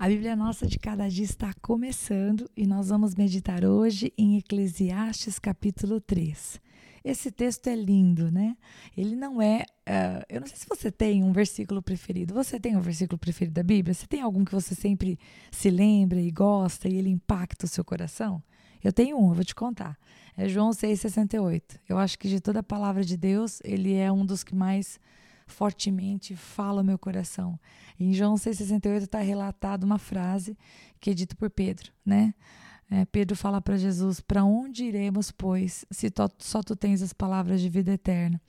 A 0.00 0.06
Bíblia 0.06 0.36
Nossa 0.36 0.64
de 0.64 0.78
Cada 0.78 1.08
Dia 1.08 1.24
está 1.24 1.52
começando 1.60 2.48
e 2.56 2.68
nós 2.68 2.88
vamos 2.88 3.16
meditar 3.16 3.64
hoje 3.64 4.12
em 4.16 4.38
Eclesiastes 4.38 5.40
capítulo 5.40 6.00
3. 6.00 6.60
Esse 7.04 7.32
texto 7.32 7.66
é 7.66 7.74
lindo, 7.74 8.30
né? 8.30 8.56
Ele 8.96 9.16
não 9.16 9.42
é. 9.42 9.64
Uh, 9.88 10.22
eu 10.28 10.40
não 10.40 10.46
sei 10.46 10.56
se 10.56 10.66
você 10.68 10.92
tem 10.92 11.24
um 11.24 11.32
versículo 11.32 11.82
preferido. 11.82 12.32
Você 12.32 12.60
tem 12.60 12.76
um 12.76 12.80
versículo 12.80 13.18
preferido 13.18 13.54
da 13.54 13.64
Bíblia? 13.64 13.92
Você 13.92 14.06
tem 14.06 14.20
algum 14.20 14.44
que 14.44 14.52
você 14.52 14.72
sempre 14.72 15.18
se 15.50 15.68
lembra 15.68 16.20
e 16.20 16.30
gosta 16.30 16.88
e 16.88 16.94
ele 16.94 17.10
impacta 17.10 17.66
o 17.66 17.68
seu 17.68 17.84
coração? 17.84 18.40
Eu 18.84 18.92
tenho 18.92 19.18
um, 19.18 19.30
eu 19.30 19.34
vou 19.34 19.44
te 19.44 19.52
contar. 19.54 19.98
É 20.36 20.48
João 20.48 20.70
6,68. 20.70 21.80
Eu 21.88 21.98
acho 21.98 22.16
que 22.16 22.28
de 22.28 22.38
toda 22.38 22.60
a 22.60 22.62
palavra 22.62 23.04
de 23.04 23.16
Deus, 23.16 23.60
ele 23.64 23.94
é 23.94 24.12
um 24.12 24.24
dos 24.24 24.44
que 24.44 24.54
mais 24.54 25.00
fortemente 25.48 26.36
fala 26.36 26.82
o 26.82 26.84
meu 26.84 26.98
coração. 26.98 27.58
Em 27.98 28.12
João 28.12 28.34
6,68 28.34 29.02
está 29.02 29.18
relatado 29.18 29.84
uma 29.84 29.98
frase 29.98 30.56
que 31.00 31.10
é 31.10 31.14
dita 31.14 31.34
por 31.34 31.50
Pedro, 31.50 31.90
né? 32.04 32.34
É, 32.90 33.04
Pedro 33.04 33.36
fala 33.36 33.60
para 33.60 33.76
Jesus: 33.76 34.20
Para 34.20 34.44
onde 34.44 34.84
iremos, 34.84 35.30
pois, 35.30 35.84
se 35.90 36.10
to, 36.10 36.30
só 36.38 36.62
tu 36.62 36.74
tens 36.74 37.02
as 37.02 37.12
palavras 37.12 37.60
de 37.60 37.68
vida 37.68 37.92
eterna? 37.92 38.40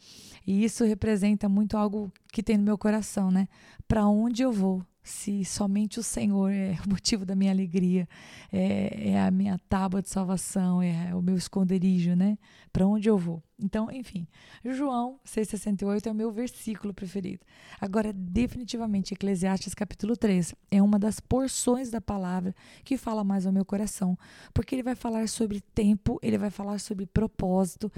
E 0.47 0.63
isso 0.63 0.85
representa 0.85 1.49
muito 1.49 1.75
algo 1.75 2.11
que 2.31 2.41
tem 2.41 2.57
no 2.57 2.63
meu 2.63 2.77
coração, 2.77 3.31
né? 3.31 3.47
Para 3.87 4.07
onde 4.07 4.41
eu 4.41 4.51
vou 4.51 4.85
se 5.03 5.43
somente 5.43 5.99
o 5.99 6.03
Senhor 6.03 6.51
é 6.51 6.77
o 6.85 6.89
motivo 6.89 7.25
da 7.25 7.35
minha 7.35 7.51
alegria, 7.51 8.07
é, 8.51 9.11
é 9.11 9.21
a 9.21 9.31
minha 9.31 9.57
tábua 9.67 10.01
de 10.01 10.09
salvação, 10.09 10.81
é 10.81 11.13
o 11.15 11.21
meu 11.21 11.35
esconderijo, 11.35 12.15
né? 12.15 12.37
Para 12.71 12.85
onde 12.85 13.09
eu 13.09 13.17
vou? 13.17 13.43
Então, 13.59 13.91
enfim, 13.91 14.25
João 14.63 15.19
6,68 15.25 16.07
é 16.07 16.11
o 16.11 16.15
meu 16.15 16.31
versículo 16.31 16.93
preferido. 16.93 17.45
Agora, 17.79 18.13
definitivamente, 18.13 19.13
Eclesiastes 19.13 19.73
capítulo 19.73 20.15
3 20.15 20.55
é 20.71 20.81
uma 20.81 20.97
das 20.97 21.19
porções 21.19 21.89
da 21.91 21.99
palavra 21.99 22.55
que 22.83 22.97
fala 22.97 23.23
mais 23.23 23.45
ao 23.45 23.51
meu 23.51 23.65
coração, 23.65 24.17
porque 24.53 24.75
ele 24.75 24.83
vai 24.83 24.95
falar 24.95 25.27
sobre 25.27 25.61
tempo, 25.61 26.19
ele 26.23 26.37
vai 26.37 26.49
falar 26.49 26.79
sobre 26.79 27.05
propósito, 27.05 27.91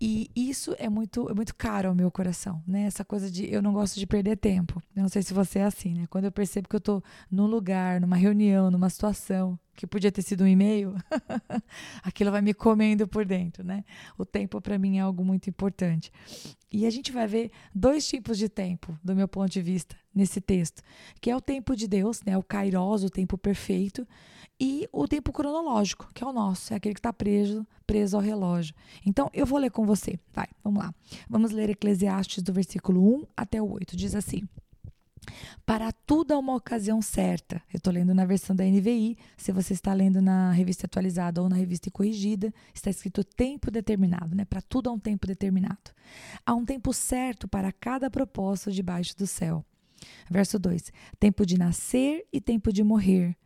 e 0.00 0.30
isso 0.34 0.74
é 0.78 0.88
muito, 0.88 1.28
é 1.28 1.34
muito 1.34 1.54
caro 1.54 1.88
ao 1.88 1.94
meu 1.94 2.10
coração, 2.10 2.62
né? 2.66 2.82
Essa 2.82 3.04
coisa 3.04 3.30
de 3.30 3.52
eu 3.52 3.60
não 3.60 3.72
gosto 3.72 3.98
de 3.98 4.06
perder 4.06 4.36
tempo. 4.36 4.80
Eu 4.94 5.02
não 5.02 5.08
sei 5.08 5.22
se 5.22 5.34
você 5.34 5.58
é 5.58 5.64
assim, 5.64 5.94
né? 5.94 6.06
Quando 6.08 6.26
eu 6.26 6.32
percebo 6.32 6.68
que 6.68 6.76
eu 6.76 6.78
estou 6.78 7.02
num 7.30 7.46
lugar, 7.46 8.00
numa 8.00 8.16
reunião, 8.16 8.70
numa 8.70 8.88
situação, 8.88 9.58
que 9.76 9.86
podia 9.86 10.12
ter 10.12 10.22
sido 10.22 10.44
um 10.44 10.46
e-mail, 10.46 10.94
aquilo 12.04 12.30
vai 12.30 12.42
me 12.42 12.52
comendo 12.52 13.08
por 13.08 13.24
dentro, 13.24 13.64
né? 13.64 13.84
O 14.18 14.24
tempo 14.24 14.60
para 14.60 14.78
mim 14.78 14.98
é 14.98 15.00
algo 15.00 15.24
muito 15.24 15.48
importante. 15.48 16.12
E 16.70 16.86
a 16.86 16.90
gente 16.90 17.10
vai 17.12 17.26
ver 17.26 17.50
dois 17.74 18.06
tipos 18.06 18.38
de 18.38 18.48
tempo, 18.48 18.98
do 19.02 19.14
meu 19.14 19.26
ponto 19.26 19.50
de 19.50 19.62
vista, 19.62 19.96
nesse 20.14 20.40
texto, 20.40 20.82
que 21.20 21.30
é 21.30 21.36
o 21.36 21.40
tempo 21.40 21.74
de 21.74 21.88
Deus, 21.88 22.22
né? 22.22 22.36
O 22.36 22.42
kairos, 22.42 23.04
o 23.04 23.10
tempo 23.10 23.38
perfeito, 23.38 24.06
e 24.60 24.86
o 24.92 25.08
tempo 25.08 25.32
cronológico, 25.32 26.10
que 26.12 26.22
é 26.22 26.26
o 26.26 26.32
nosso, 26.32 26.74
é 26.74 26.76
aquele 26.76 26.94
que 26.94 27.00
está 27.00 27.12
preso, 27.12 27.66
preso 27.86 28.16
ao 28.16 28.22
relógio. 28.22 28.74
Então, 29.06 29.30
eu 29.32 29.46
vou 29.46 29.58
ler 29.58 29.70
com 29.70 29.86
você. 29.86 30.18
Vai, 30.34 30.46
vamos 30.62 30.84
lá. 30.84 30.94
Vamos 31.28 31.50
ler 31.50 31.70
Eclesiastes 31.70 32.42
do 32.42 32.52
versículo 32.52 33.02
1 33.20 33.26
até 33.34 33.62
o 33.62 33.70
8. 33.72 33.96
Diz 33.96 34.14
assim: 34.14 34.46
para 35.64 35.92
tudo 35.92 36.32
há 36.32 36.38
uma 36.38 36.54
ocasião 36.54 37.00
certa. 37.00 37.62
Eu 37.72 37.78
estou 37.78 37.92
lendo 37.92 38.14
na 38.14 38.24
versão 38.24 38.54
da 38.56 38.64
NVI. 38.64 39.16
Se 39.36 39.52
você 39.52 39.72
está 39.72 39.92
lendo 39.92 40.20
na 40.20 40.50
revista 40.52 40.86
atualizada 40.86 41.40
ou 41.42 41.48
na 41.48 41.56
revista 41.56 41.90
corrigida, 41.90 42.52
está 42.74 42.90
escrito 42.90 43.22
tempo 43.22 43.70
determinado, 43.70 44.34
né? 44.34 44.44
Para 44.44 44.60
tudo 44.60 44.90
há 44.90 44.92
um 44.92 44.98
tempo 44.98 45.26
determinado. 45.26 45.92
Há 46.44 46.54
um 46.54 46.64
tempo 46.64 46.92
certo 46.92 47.46
para 47.46 47.70
cada 47.72 48.10
propósito 48.10 48.72
debaixo 48.72 49.16
do 49.16 49.26
céu. 49.26 49.64
Verso 50.30 50.58
2: 50.58 50.92
Tempo 51.18 51.46
de 51.46 51.58
nascer 51.58 52.26
e 52.32 52.40
tempo 52.40 52.72
de 52.72 52.82
morrer. 52.82 53.36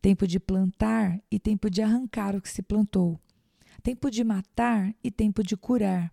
Tempo 0.00 0.26
de 0.26 0.40
plantar 0.40 1.20
e 1.30 1.38
tempo 1.38 1.70
de 1.70 1.80
arrancar 1.80 2.34
o 2.34 2.42
que 2.42 2.48
se 2.48 2.62
plantou. 2.62 3.20
Tempo 3.82 4.10
de 4.10 4.22
matar 4.24 4.94
e 5.02 5.10
tempo 5.10 5.42
de 5.42 5.56
curar. 5.56 6.12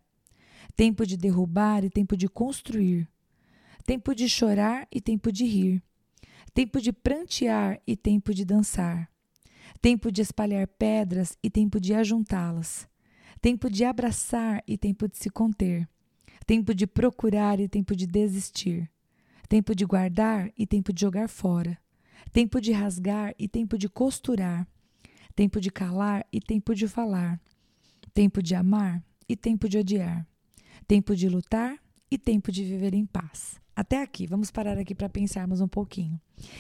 Tempo 0.76 1.06
de 1.06 1.18
derrubar 1.18 1.84
e 1.84 1.90
tempo 1.90 2.16
de 2.16 2.28
construir 2.28 3.08
tempo 3.90 4.14
de 4.14 4.30
chorar 4.30 4.88
e 4.92 5.02
tempo 5.02 5.32
de 5.32 5.46
rir, 5.46 5.82
tempo 6.54 6.80
de 6.80 6.94
prantear 6.94 7.82
e 7.88 7.98
tempo 7.98 8.36
de 8.36 8.46
dançar, 8.46 9.10
tempo 9.82 10.12
de 10.12 10.22
espalhar 10.22 10.68
pedras 10.68 11.36
e 11.42 11.50
tempo 11.50 11.80
de 11.80 11.96
ajuntá-las, 11.96 12.88
tempo 13.42 13.68
de 13.68 13.84
abraçar 13.84 14.64
e 14.68 14.78
tempo 14.78 15.08
de 15.08 15.18
se 15.18 15.28
conter, 15.32 15.90
tempo 16.46 16.72
de 16.72 16.86
procurar 16.86 17.60
e 17.60 17.68
tempo 17.68 17.96
de 17.96 18.06
desistir, 18.06 18.88
tempo 19.48 19.74
de 19.74 19.86
guardar 19.86 20.52
e 20.56 20.68
tempo 20.68 20.94
de 20.94 21.02
jogar 21.02 21.28
fora, 21.28 21.76
tempo 22.32 22.62
de 22.62 22.72
rasgar 22.72 23.34
e 23.40 23.48
tempo 23.48 23.76
de 23.76 23.90
costurar, 23.90 24.68
tempo 25.34 25.60
de 25.60 25.72
calar 25.72 26.28
e 26.32 26.40
tempo 26.40 26.76
de 26.76 26.88
falar, 26.88 27.42
tempo 28.14 28.44
de 28.44 28.54
amar 28.54 29.04
e 29.28 29.36
tempo 29.36 29.68
de 29.68 29.80
odiar, 29.80 30.28
tempo 30.88 31.16
de 31.16 31.28
lutar 31.28 31.80
e 32.12 32.20
tempo 32.20 32.52
de 32.52 32.64
viver 32.64 32.94
em 32.94 33.08
paz. 33.08 33.60
Até 33.80 34.02
aqui, 34.02 34.28
vamos 34.28 34.52
parar 34.52 34.78
aqui 34.78 34.94
para 34.94 35.08
pensarmos 35.08 35.62
um 35.62 35.68
pouquinho. 35.68 36.20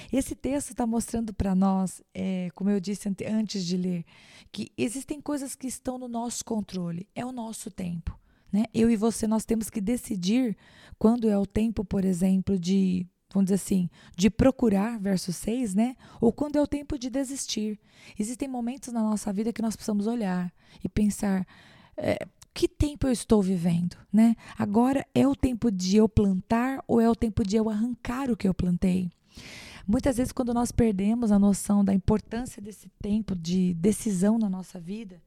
Esse 0.09 0.33
texto 0.35 0.69
está 0.69 0.87
mostrando 0.87 1.33
para 1.33 1.53
nós, 1.53 2.01
é, 2.13 2.49
como 2.55 2.69
eu 2.69 2.79
disse 2.79 3.13
antes 3.27 3.65
de 3.65 3.75
ler, 3.75 4.05
que 4.53 4.71
existem 4.77 5.19
coisas 5.19 5.53
que 5.53 5.67
estão 5.67 5.97
no 5.97 6.07
nosso 6.07 6.45
controle, 6.45 7.09
é 7.13 7.25
o 7.25 7.33
nosso 7.33 7.69
tempo. 7.69 8.17
Né? 8.49 8.63
Eu 8.73 8.89
e 8.89 8.95
você, 8.95 9.27
nós 9.27 9.43
temos 9.43 9.69
que 9.69 9.81
decidir 9.81 10.55
quando 10.97 11.27
é 11.27 11.37
o 11.37 11.45
tempo, 11.45 11.83
por 11.83 12.05
exemplo, 12.05 12.57
de, 12.57 13.05
vamos 13.33 13.47
dizer 13.47 13.55
assim, 13.55 13.89
de 14.15 14.29
procurar, 14.29 14.97
verso 14.97 15.33
6, 15.33 15.75
né? 15.75 15.97
Ou 16.21 16.31
quando 16.31 16.55
é 16.55 16.61
o 16.61 16.67
tempo 16.67 16.97
de 16.97 17.09
desistir. 17.09 17.81
Existem 18.17 18.47
momentos 18.47 18.93
na 18.93 19.01
nossa 19.01 19.33
vida 19.33 19.51
que 19.51 19.61
nós 19.61 19.75
precisamos 19.75 20.07
olhar 20.07 20.53
e 20.81 20.87
pensar. 20.87 21.45
É, 21.97 22.25
que 22.53 22.67
tempo 22.67 23.07
eu 23.07 23.11
estou 23.11 23.41
vivendo, 23.41 23.95
né? 24.11 24.35
Agora 24.57 25.05
é 25.13 25.27
o 25.27 25.35
tempo 25.35 25.71
de 25.71 25.97
eu 25.97 26.09
plantar 26.09 26.83
ou 26.87 26.99
é 26.99 27.09
o 27.09 27.15
tempo 27.15 27.43
de 27.43 27.55
eu 27.55 27.69
arrancar 27.69 28.29
o 28.29 28.37
que 28.37 28.47
eu 28.47 28.53
plantei? 28.53 29.11
Muitas 29.87 30.17
vezes, 30.17 30.31
quando 30.31 30.53
nós 30.53 30.71
perdemos 30.71 31.31
a 31.31 31.39
noção 31.39 31.83
da 31.83 31.93
importância 31.93 32.61
desse 32.61 32.89
tempo 33.01 33.35
de 33.35 33.73
decisão 33.73 34.37
na 34.37 34.47
nossa 34.47 34.79
vida, 34.79 35.19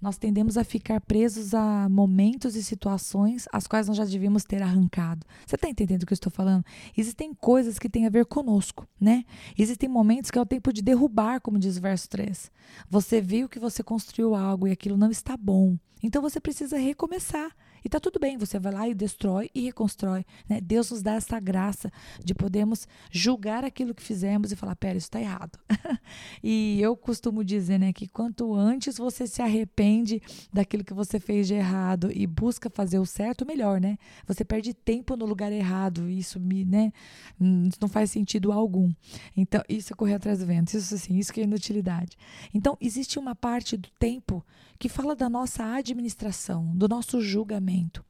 nós 0.00 0.18
tendemos 0.18 0.56
a 0.56 0.64
ficar 0.64 1.00
presos 1.00 1.54
a 1.54 1.88
momentos 1.88 2.54
e 2.54 2.62
situações 2.62 3.46
as 3.52 3.66
quais 3.66 3.88
nós 3.88 3.96
já 3.96 4.04
devíamos 4.04 4.44
ter 4.44 4.62
arrancado. 4.62 5.26
Você 5.46 5.56
está 5.56 5.68
entendendo 5.68 6.02
o 6.02 6.06
que 6.06 6.12
eu 6.12 6.16
estou 6.16 6.30
falando? 6.30 6.64
Existem 6.96 7.34
coisas 7.34 7.78
que 7.78 7.88
têm 7.88 8.06
a 8.06 8.10
ver 8.10 8.26
conosco, 8.26 8.86
né? 9.00 9.24
Existem 9.56 9.88
momentos 9.88 10.30
que 10.30 10.38
é 10.38 10.40
o 10.40 10.46
tempo 10.46 10.72
de 10.72 10.82
derrubar, 10.82 11.40
como 11.40 11.58
diz 11.58 11.76
o 11.76 11.80
verso 11.80 12.08
3. 12.10 12.50
Você 12.88 13.20
viu 13.20 13.48
que 13.48 13.58
você 13.58 13.82
construiu 13.82 14.34
algo 14.34 14.68
e 14.68 14.72
aquilo 14.72 14.96
não 14.96 15.10
está 15.10 15.36
bom. 15.36 15.76
Então 16.02 16.20
você 16.22 16.40
precisa 16.40 16.76
recomeçar. 16.76 17.50
E 17.86 17.88
tá 17.88 18.00
tudo 18.00 18.18
bem, 18.18 18.36
você 18.36 18.58
vai 18.58 18.72
lá 18.72 18.88
e 18.88 18.92
destrói 18.92 19.48
e 19.54 19.60
reconstrói. 19.60 20.26
Né? 20.48 20.60
Deus 20.60 20.90
nos 20.90 21.02
dá 21.02 21.12
essa 21.14 21.38
graça 21.38 21.88
de 22.18 22.34
podermos 22.34 22.88
julgar 23.12 23.64
aquilo 23.64 23.94
que 23.94 24.02
fizemos 24.02 24.50
e 24.50 24.56
falar: 24.56 24.74
pera, 24.74 24.98
isso 24.98 25.06
está 25.06 25.20
errado. 25.20 25.56
e 26.42 26.80
eu 26.82 26.96
costumo 26.96 27.44
dizer 27.44 27.78
né, 27.78 27.92
que 27.92 28.08
quanto 28.08 28.52
antes 28.56 28.98
você 28.98 29.24
se 29.24 29.40
arrepende 29.40 30.20
daquilo 30.52 30.82
que 30.82 30.92
você 30.92 31.20
fez 31.20 31.46
de 31.46 31.54
errado 31.54 32.10
e 32.12 32.26
busca 32.26 32.68
fazer 32.68 32.98
o 32.98 33.06
certo, 33.06 33.46
melhor, 33.46 33.80
né? 33.80 33.96
Você 34.26 34.44
perde 34.44 34.74
tempo 34.74 35.16
no 35.16 35.24
lugar 35.24 35.52
errado. 35.52 36.10
Isso 36.10 36.40
me, 36.40 36.64
né? 36.64 36.92
Hum, 37.40 37.68
isso 37.68 37.78
não 37.80 37.88
faz 37.88 38.10
sentido 38.10 38.50
algum. 38.50 38.92
Então, 39.36 39.62
isso 39.68 39.92
é 39.92 39.96
correr 39.96 40.14
atrás 40.14 40.40
do 40.40 40.46
vento. 40.46 40.76
Isso 40.76 40.92
assim, 40.92 41.18
isso 41.18 41.32
que 41.32 41.40
é 41.40 41.44
inutilidade. 41.44 42.16
Então, 42.52 42.76
existe 42.80 43.16
uma 43.16 43.36
parte 43.36 43.76
do 43.76 43.88
tempo 43.96 44.44
que 44.78 44.88
fala 44.88 45.14
da 45.14 45.28
nossa 45.28 45.64
administração, 45.74 46.74
do 46.74 46.88
nosso 46.88 47.20
julgamento. 47.20 48.04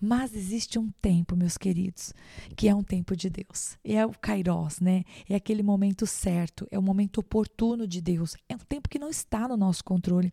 Mas 0.00 0.34
existe 0.34 0.78
um 0.78 0.90
tempo, 1.00 1.36
meus 1.36 1.56
queridos, 1.56 2.12
que 2.56 2.68
é 2.68 2.74
um 2.74 2.82
tempo 2.82 3.16
de 3.16 3.30
Deus. 3.30 3.76
É 3.84 4.04
o 4.04 4.10
Kairos, 4.10 4.80
né? 4.80 5.04
É 5.28 5.34
aquele 5.34 5.62
momento 5.62 6.06
certo, 6.06 6.66
é 6.70 6.78
o 6.78 6.82
momento 6.82 7.18
oportuno 7.18 7.86
de 7.86 8.00
Deus. 8.00 8.36
É 8.48 8.54
um 8.54 8.58
tempo 8.58 8.88
que 8.88 8.98
não 8.98 9.08
está 9.08 9.48
no 9.48 9.56
nosso 9.56 9.84
controle. 9.84 10.32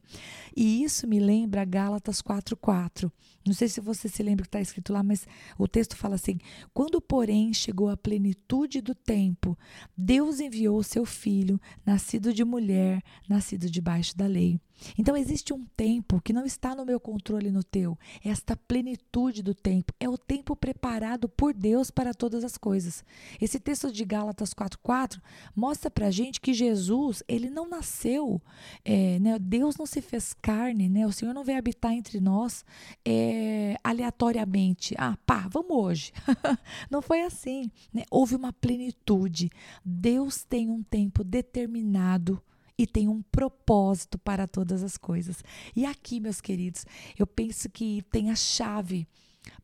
E 0.55 0.83
isso 0.83 1.07
me 1.07 1.19
lembra 1.19 1.65
Gálatas 1.65 2.21
4:4. 2.21 3.11
Não 3.45 3.53
sei 3.53 3.67
se 3.67 3.81
você 3.81 4.07
se 4.09 4.21
lembra 4.21 4.43
que 4.43 4.49
está 4.49 4.61
escrito 4.61 4.93
lá, 4.93 5.01
mas 5.01 5.25
o 5.57 5.67
texto 5.67 5.95
fala 5.95 6.15
assim: 6.15 6.37
Quando, 6.73 7.01
porém, 7.01 7.53
chegou 7.53 7.89
a 7.89 7.97
plenitude 7.97 8.81
do 8.81 8.93
tempo, 8.93 9.57
Deus 9.97 10.39
enviou 10.39 10.83
seu 10.83 11.05
filho, 11.05 11.59
nascido 11.85 12.33
de 12.33 12.43
mulher, 12.43 13.01
nascido 13.27 13.69
debaixo 13.69 14.15
da 14.17 14.27
lei, 14.27 14.59
Então 14.97 15.15
existe 15.15 15.53
um 15.53 15.65
tempo 15.75 16.21
que 16.21 16.33
não 16.33 16.45
está 16.45 16.75
no 16.75 16.85
meu 16.85 16.99
controle 16.99 17.51
no 17.51 17.63
teu. 17.63 17.97
Esta 18.23 18.55
plenitude 18.55 19.41
do 19.41 19.53
tempo 19.53 19.93
é 19.99 20.07
o 20.07 20.17
tempo 20.17 20.55
preparado 20.55 21.27
por 21.27 21.53
Deus 21.53 21.91
para 21.91 22.13
todas 22.13 22.43
as 22.43 22.57
coisas. 22.57 23.03
Esse 23.39 23.59
texto 23.59 23.91
de 23.91 24.05
Gálatas 24.05 24.53
4:4 24.53 25.21
mostra 25.55 25.89
para 25.89 26.11
gente 26.11 26.41
que 26.41 26.53
Jesus 26.53 27.23
ele 27.27 27.49
não 27.49 27.67
nasceu, 27.67 28.41
é, 28.83 29.19
né? 29.19 29.37
Deus 29.39 29.77
não 29.77 29.85
se 29.85 30.01
fez 30.01 30.33
carne, 30.33 30.89
né? 30.89 31.05
O 31.05 31.11
Senhor 31.11 31.33
não 31.33 31.43
veio 31.43 31.57
habitar 31.57 31.93
entre 31.93 32.19
nós 32.19 32.65
é, 33.05 33.75
aleatoriamente. 33.83 34.95
Ah, 34.97 35.17
pá, 35.25 35.47
vamos 35.49 35.71
hoje. 35.71 36.13
não 36.89 37.01
foi 37.01 37.21
assim. 37.21 37.69
Né? 37.93 38.03
Houve 38.09 38.35
uma 38.35 38.53
plenitude. 38.53 39.49
Deus 39.83 40.43
tem 40.43 40.69
um 40.69 40.83
tempo 40.83 41.23
determinado 41.23 42.41
e 42.79 42.87
tem 42.87 43.09
um 43.09 43.21
propósito 43.21 44.17
para 44.17 44.47
todas 44.47 44.81
as 44.83 44.95
coisas. 44.97 45.43
E 45.75 45.85
aqui, 45.85 46.21
meus 46.21 46.39
queridos, 46.39 46.85
eu 47.17 47.27
penso 47.27 47.69
que 47.69 48.01
tem 48.09 48.31
a 48.31 48.35
chave 48.35 49.05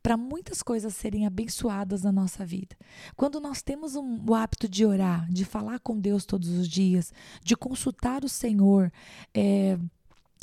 para 0.03 0.17
muitas 0.17 0.61
coisas 0.61 0.93
serem 0.93 1.25
abençoadas 1.25 2.03
na 2.03 2.11
nossa 2.11 2.45
vida. 2.45 2.75
Quando 3.15 3.39
nós 3.39 3.61
temos 3.61 3.95
um, 3.95 4.21
o 4.27 4.35
hábito 4.35 4.67
de 4.67 4.85
orar, 4.85 5.31
de 5.31 5.45
falar 5.45 5.79
com 5.79 5.97
Deus 5.97 6.25
todos 6.25 6.49
os 6.49 6.67
dias, 6.67 7.13
de 7.41 7.55
consultar 7.55 8.25
o 8.25 8.29
Senhor, 8.29 8.91
é, 9.33 9.79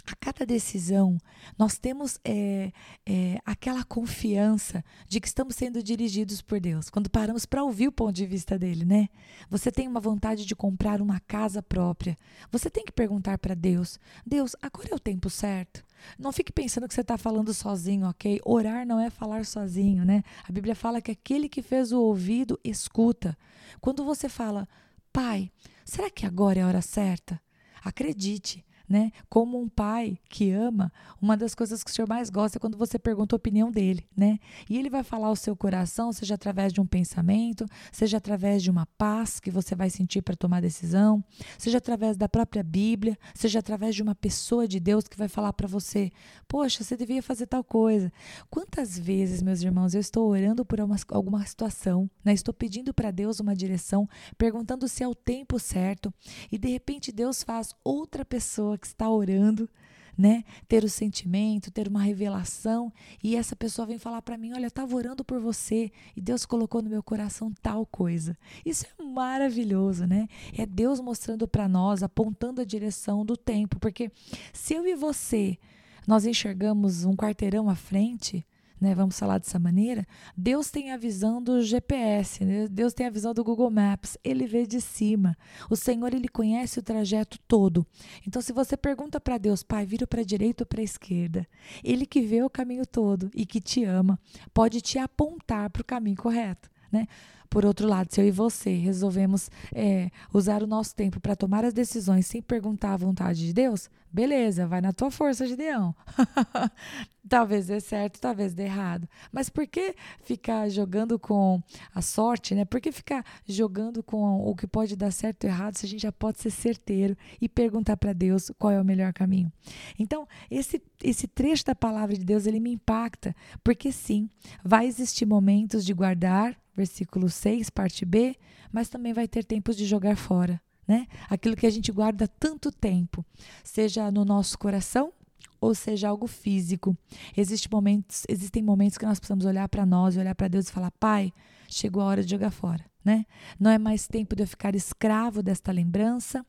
a 0.04 0.16
cada 0.16 0.44
decisão, 0.44 1.16
nós 1.56 1.78
temos 1.78 2.19
é, 2.25 2.72
é, 3.06 3.38
aquela 3.46 3.84
confiança 3.84 4.84
de 5.08 5.20
que 5.20 5.28
estamos 5.28 5.54
sendo 5.54 5.82
dirigidos 5.82 6.43
por 6.43 6.58
Deus. 6.60 6.90
Quando 6.90 7.08
paramos 7.08 7.46
para 7.46 7.62
ouvir 7.62 7.88
o 7.88 7.93
ponto 7.93 8.12
de 8.12 8.26
vista 8.26 8.58
dele, 8.58 8.84
né? 8.84 9.08
Você 9.49 9.70
tem 9.70 9.87
uma 9.87 10.00
vontade 10.00 10.44
de 10.44 10.56
comprar 10.56 11.00
uma 11.00 11.20
casa 11.20 11.62
própria. 11.62 12.16
Você 12.50 12.69
tem 12.69 12.84
que 12.84 12.93
perguntar 12.93 13.38
para 13.38 13.54
Deus: 13.54 13.99
Deus, 14.26 14.56
agora 14.60 14.88
é 14.90 14.94
o 14.94 15.00
tempo 15.00 15.31
certo? 15.31 15.84
Não 16.19 16.32
fique 16.32 16.52
pensando 16.52 16.88
que 16.88 16.94
você 16.94 17.02
está 17.02 17.16
falando 17.16 17.54
sozinho, 17.54 18.08
ok? 18.08 18.40
Orar 18.44 18.84
não 18.84 18.99
é 18.99 19.08
falar 19.08 19.44
sozinho, 19.44 20.04
né? 20.04 20.25
A 20.49 20.52
Bíblia 20.52 20.75
fala 20.75 21.00
que 21.00 21.12
aquele 21.12 21.49
que 21.49 21.62
fez 21.62 21.93
o 21.93 22.00
ouvido 22.00 22.58
escuta. 22.64 23.38
Quando 23.81 24.04
você 24.04 24.28
fala, 24.28 24.69
Pai, 25.12 25.52
será 25.84 26.10
que 26.10 26.26
agora 26.26 26.58
é 26.58 26.62
a 26.62 26.66
hora 26.66 26.82
certa? 26.82 27.40
Acredite, 27.84 28.64
né? 28.88 29.11
Como 29.29 29.61
um 29.61 29.69
pai 29.69 30.19
que 30.29 30.50
ama, 30.50 30.93
uma 31.20 31.37
das 31.37 31.55
coisas 31.55 31.82
que 31.82 31.90
o 31.90 31.94
senhor 31.94 32.08
mais 32.08 32.31
gosta 32.31 32.58
é 32.58 32.61
quando 32.61 32.76
você 32.76 32.99
pergunta 32.99 33.34
a 33.34 33.38
opinião 33.38 33.70
dele, 33.70 34.06
né? 34.17 34.38
E 34.69 34.79
ele 34.79 34.90
vai 34.90 35.02
falar 35.02 35.31
o 35.31 35.37
seu 35.37 35.56
coração, 35.56 36.12
seja 36.12 36.34
através 36.34 36.73
de 36.73 36.81
um 36.81 36.87
pensamento, 36.87 37.67
seja 37.90 38.17
através 38.17 38.62
de 38.62 38.70
uma 38.70 38.87
paz 38.99 39.40
que 39.40 39.50
você 39.50 39.75
vai 39.75 39.90
sentir 39.90 40.23
para 40.23 40.37
tomar 40.37 40.61
decisão, 40.61 41.25
seja 41.58 41.79
através 41.79 42.17
da 42.17 42.29
própria 42.29 42.62
Bíblia, 42.62 43.19
seja 43.34 43.58
através 43.58 43.94
de 43.94 44.02
uma 44.02 44.14
pessoa 44.14 44.67
de 44.67 44.79
Deus 44.79 45.08
que 45.08 45.17
vai 45.17 45.28
falar 45.28 45.52
para 45.52 45.69
você: 45.69 46.11
"Poxa, 46.49 46.85
você 46.85 46.96
devia 46.96 47.23
fazer 47.23 47.46
tal 47.46 47.64
coisa". 47.64 48.12
Quantas 48.50 48.99
vezes, 48.99 49.43
meus 49.43 49.62
irmãos, 49.62 49.94
eu 49.94 50.00
estou 50.00 50.28
orando 50.28 50.64
por 50.64 50.81
uma, 50.81 50.96
alguma 51.08 51.44
situação, 51.46 52.11
né? 52.25 52.32
Estou 52.32 52.52
pedindo 52.52 52.93
para 52.93 53.11
Deus 53.11 53.40
uma 53.40 53.55
direção, 53.55 54.08
perguntando 54.37 54.88
se 54.88 55.02
é 55.02 55.08
o 55.08 55.14
tempo 55.14 55.58
certo, 55.58 56.12
e 56.50 56.58
de 56.58 56.69
repente 56.69 57.12
Deus 57.12 57.43
faz 57.43 57.75
outra 57.85 58.25
pessoa 58.25 58.71
que 58.78 58.86
está 58.86 59.08
orando, 59.08 59.69
né? 60.16 60.44
Ter 60.69 60.84
o 60.84 60.88
sentimento, 60.88 61.70
ter 61.70 61.88
uma 61.88 62.02
revelação, 62.02 62.92
e 63.22 63.34
essa 63.34 63.56
pessoa 63.56 63.86
vem 63.86 63.98
falar 63.98 64.22
para 64.22 64.36
mim: 64.36 64.52
"Olha, 64.52 64.64
eu 64.64 64.69
estava 64.69 64.94
orando 64.94 65.24
por 65.24 65.40
você 65.40 65.90
e 66.14 66.20
Deus 66.20 66.44
colocou 66.44 66.82
no 66.82 66.90
meu 66.90 67.02
coração 67.02 67.52
tal 67.62 67.86
coisa". 67.86 68.36
Isso 68.64 68.84
é 68.86 69.02
maravilhoso, 69.02 70.06
né? 70.06 70.28
É 70.56 70.66
Deus 70.66 71.00
mostrando 71.00 71.48
para 71.48 71.69
nós, 71.69 72.02
apontando 72.02 72.60
a 72.60 72.64
direção 72.64 73.24
do 73.24 73.36
tempo, 73.36 73.78
porque 73.78 74.10
se 74.52 74.75
eu 74.75 74.86
e 74.86 74.94
você 74.94 75.58
nós 76.06 76.26
enxergamos 76.26 77.04
um 77.04 77.14
quarteirão 77.14 77.70
à 77.70 77.75
frente, 77.75 78.44
né, 78.82 78.96
vamos 78.96 79.17
falar 79.17 79.38
dessa 79.38 79.61
maneira, 79.61 80.05
Deus 80.37 80.69
tem 80.69 80.90
a 80.90 80.96
visão 80.96 81.40
do 81.40 81.62
GPS, 81.62 82.44
né? 82.44 82.67
Deus 82.69 82.93
tem 82.93 83.06
a 83.06 83.11
visão 83.11 83.32
do 83.32 83.44
Google 83.44 83.70
Maps, 83.70 84.19
ele 84.25 84.44
vê 84.44 84.67
de 84.67 84.81
cima. 84.81 85.38
O 85.70 85.76
Senhor, 85.76 86.12
ele 86.12 86.29
conhece 86.29 86.81
o 86.81 86.82
trajeto 86.82 87.38
todo. 87.46 87.87
Então, 88.26 88.43
se 88.43 88.52
você 88.52 88.76
pergunta 88.76 89.20
para 89.20 89.38
Deus, 89.38 89.62
Pai, 89.62 89.87
vira 89.87 90.05
para 90.05 90.23
a 90.23 90.25
direita 90.25 90.64
ou 90.64 90.67
para 90.67 90.81
a 90.81 90.84
esquerda, 90.84 91.46
ele 91.84 92.05
que 92.05 92.23
vê 92.23 92.43
o 92.43 92.50
caminho 92.50 92.84
todo 92.84 93.31
e 93.37 93.46
que 93.46 93.61
te 93.61 93.84
ama, 93.84 94.19
pode 94.52 94.81
te 94.81 94.99
apontar 94.99 95.70
para 95.70 95.82
o 95.82 95.85
caminho 95.85 96.17
correto. 96.17 96.71
Né? 96.92 97.08
Por 97.48 97.66
outro 97.66 97.86
lado, 97.86 98.08
se 98.10 98.20
eu 98.20 98.26
e 98.26 98.30
você 98.30 98.74
resolvemos 98.76 99.50
é, 99.74 100.10
usar 100.32 100.62
o 100.62 100.66
nosso 100.66 100.94
tempo 100.94 101.20
para 101.20 101.36
tomar 101.36 101.64
as 101.64 101.74
decisões 101.74 102.26
sem 102.26 102.40
perguntar 102.40 102.94
a 102.94 102.96
vontade 102.96 103.46
de 103.46 103.52
Deus, 103.52 103.90
beleza, 104.10 104.66
vai 104.66 104.80
na 104.80 104.92
tua 104.92 105.10
força, 105.10 105.46
Gideão. 105.46 105.94
talvez 107.28 107.66
dê 107.66 107.80
certo, 107.80 108.20
talvez 108.20 108.54
dê 108.54 108.64
errado. 108.64 109.08
Mas 109.30 109.48
por 109.48 109.66
que 109.66 109.94
ficar 110.22 110.68
jogando 110.68 111.18
com 111.18 111.62
a 111.94 112.02
sorte, 112.02 112.54
né? 112.54 112.64
Por 112.64 112.80
que 112.80 112.90
ficar 112.90 113.24
jogando 113.46 114.02
com 114.02 114.40
o 114.46 114.54
que 114.54 114.66
pode 114.66 114.96
dar 114.96 115.10
certo 115.10 115.44
ou 115.44 115.50
errado 115.50 115.76
se 115.76 115.86
a 115.86 115.88
gente 115.88 116.02
já 116.02 116.12
pode 116.12 116.40
ser 116.40 116.50
certeiro 116.50 117.16
e 117.40 117.48
perguntar 117.48 117.96
para 117.96 118.12
Deus 118.12 118.50
qual 118.58 118.72
é 118.72 118.80
o 118.80 118.84
melhor 118.84 119.12
caminho? 119.12 119.52
Então, 119.98 120.26
esse, 120.50 120.82
esse 121.02 121.26
trecho 121.26 121.64
da 121.66 121.74
palavra 121.74 122.16
de 122.16 122.24
Deus, 122.24 122.46
ele 122.46 122.60
me 122.60 122.72
impacta, 122.72 123.34
porque 123.62 123.92
sim, 123.92 124.28
vai 124.64 124.86
existir 124.86 125.26
momentos 125.26 125.84
de 125.84 125.92
guardar 125.92 126.62
versículo 126.74 127.28
6, 127.28 127.70
parte 127.70 128.04
B, 128.04 128.36
mas 128.70 128.88
também 128.88 129.12
vai 129.12 129.28
ter 129.28 129.44
tempos 129.44 129.76
de 129.76 129.84
jogar 129.84 130.16
fora, 130.16 130.60
né? 130.86 131.06
Aquilo 131.28 131.56
que 131.56 131.66
a 131.66 131.70
gente 131.70 131.92
guarda 131.92 132.26
tanto 132.26 132.72
tempo, 132.72 133.24
seja 133.62 134.10
no 134.10 134.24
nosso 134.24 134.58
coração 134.58 135.12
ou 135.60 135.74
seja 135.74 136.08
algo 136.08 136.26
físico. 136.26 136.96
Existem 137.36 137.69
momentos, 137.72 138.24
existem 138.28 138.62
momentos 138.62 138.98
que 138.98 139.06
nós 139.06 139.20
precisamos 139.20 139.44
olhar 139.44 139.69
para 139.69 139.86
nós, 139.86 140.16
olhar 140.16 140.34
para 140.34 140.48
Deus 140.48 140.69
e 140.69 140.72
falar: 140.72 140.90
"Pai, 140.92 141.32
chegou 141.69 142.02
a 142.02 142.06
hora 142.06 142.24
de 142.24 142.30
jogar 142.30 142.50
fora", 142.50 142.84
né? 143.04 143.25
Não 143.60 143.70
é 143.70 143.78
mais 143.78 144.08
tempo 144.08 144.34
de 144.34 144.42
eu 144.42 144.46
ficar 144.46 144.75
escravo 144.75 145.42
desta 145.42 145.70
lembrança, 145.70 146.44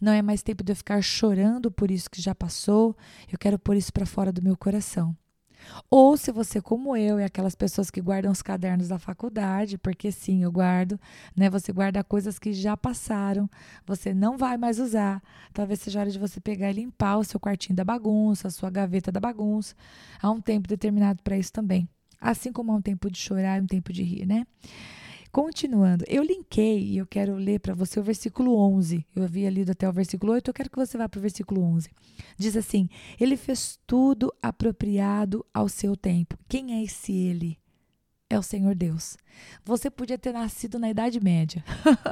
não 0.00 0.12
é 0.12 0.20
mais 0.20 0.42
tempo 0.42 0.62
de 0.62 0.72
eu 0.72 0.76
ficar 0.76 1.00
chorando 1.02 1.70
por 1.70 1.90
isso 1.90 2.10
que 2.10 2.20
já 2.20 2.34
passou. 2.34 2.96
Eu 3.30 3.38
quero 3.38 3.58
pôr 3.58 3.76
isso 3.76 3.92
para 3.92 4.06
fora 4.06 4.32
do 4.32 4.42
meu 4.42 4.56
coração. 4.56 5.16
Ou 5.90 6.16
se 6.16 6.30
você, 6.30 6.60
como 6.60 6.96
eu, 6.96 7.18
é 7.18 7.24
aquelas 7.24 7.54
pessoas 7.54 7.90
que 7.90 8.00
guardam 8.00 8.30
os 8.30 8.42
cadernos 8.42 8.88
da 8.88 8.98
faculdade, 8.98 9.78
porque 9.78 10.12
sim, 10.12 10.42
eu 10.42 10.52
guardo, 10.52 11.00
né? 11.36 11.48
Você 11.50 11.72
guarda 11.72 12.04
coisas 12.04 12.38
que 12.38 12.52
já 12.52 12.76
passaram, 12.76 13.48
você 13.86 14.12
não 14.12 14.36
vai 14.36 14.56
mais 14.56 14.78
usar. 14.78 15.22
Talvez 15.52 15.80
seja 15.80 16.00
hora 16.00 16.10
de 16.10 16.18
você 16.18 16.40
pegar 16.40 16.70
e 16.70 16.74
limpar 16.74 17.16
o 17.18 17.24
seu 17.24 17.40
quartinho 17.40 17.76
da 17.76 17.84
bagunça, 17.84 18.48
a 18.48 18.50
sua 18.50 18.70
gaveta 18.70 19.10
da 19.10 19.20
bagunça. 19.20 19.74
Há 20.20 20.30
um 20.30 20.40
tempo 20.40 20.68
determinado 20.68 21.22
para 21.22 21.38
isso 21.38 21.52
também. 21.52 21.88
Assim 22.20 22.52
como 22.52 22.72
há 22.72 22.76
um 22.76 22.82
tempo 22.82 23.10
de 23.10 23.18
chorar 23.18 23.58
e 23.58 23.62
um 23.62 23.66
tempo 23.66 23.92
de 23.92 24.02
rir, 24.02 24.26
né? 24.26 24.46
Continuando, 25.30 26.04
eu 26.08 26.22
linkei 26.22 26.82
e 26.82 26.96
eu 26.96 27.06
quero 27.06 27.34
ler 27.34 27.60
para 27.60 27.74
você 27.74 28.00
o 28.00 28.02
versículo 28.02 28.56
11. 28.56 29.04
Eu 29.14 29.24
havia 29.24 29.50
lido 29.50 29.72
até 29.72 29.88
o 29.88 29.92
versículo 29.92 30.32
8, 30.32 30.48
eu 30.48 30.54
quero 30.54 30.70
que 30.70 30.76
você 30.76 30.96
vá 30.96 31.08
para 31.08 31.18
o 31.18 31.22
versículo 31.22 31.62
11. 31.62 31.90
Diz 32.36 32.56
assim: 32.56 32.88
Ele 33.20 33.36
fez 33.36 33.78
tudo 33.86 34.32
apropriado 34.42 35.44
ao 35.52 35.68
seu 35.68 35.94
tempo. 35.96 36.38
Quem 36.48 36.74
é 36.74 36.82
esse 36.82 37.12
ele? 37.12 37.58
É 38.30 38.38
o 38.38 38.42
Senhor 38.42 38.74
Deus. 38.74 39.16
Você 39.64 39.90
podia 39.90 40.18
ter 40.18 40.32
nascido 40.32 40.78
na 40.78 40.90
Idade 40.90 41.20
Média. 41.20 41.64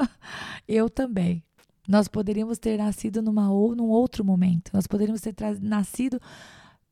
eu 0.67 0.89
também. 0.89 1.43
Nós 1.87 2.09
poderíamos 2.09 2.59
ter 2.59 2.79
nascido 2.79 3.23
numa 3.23 3.51
ou 3.51 3.77
num 3.77 3.89
outro 3.89 4.25
momento. 4.25 4.71
Nós 4.75 4.87
poderíamos 4.87 5.21
ter 5.21 5.35
nascido 5.61 6.21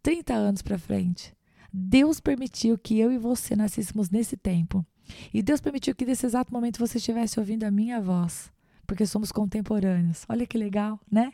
30 0.03 0.35
anos 0.35 0.63
para 0.63 0.79
frente. 0.79 1.35
Deus 1.73 2.21
permitiu 2.21 2.79
que 2.79 2.99
eu 2.99 3.11
e 3.11 3.19
você 3.19 3.57
nascêssemos 3.57 4.09
nesse 4.11 4.37
tempo. 4.37 4.87
E 5.33 5.43
Deus 5.43 5.61
permitiu 5.61 5.95
que 5.95 6.05
nesse 6.05 6.27
exato 6.27 6.53
momento 6.53 6.79
você 6.79 6.99
estivesse 6.99 7.39
ouvindo 7.39 7.65
a 7.65 7.71
minha 7.71 8.01
voz, 8.01 8.51
porque 8.87 9.07
somos 9.07 9.31
contemporâneos. 9.31 10.25
Olha 10.29 10.47
que 10.47 10.57
legal, 10.57 11.01
né? 11.11 11.33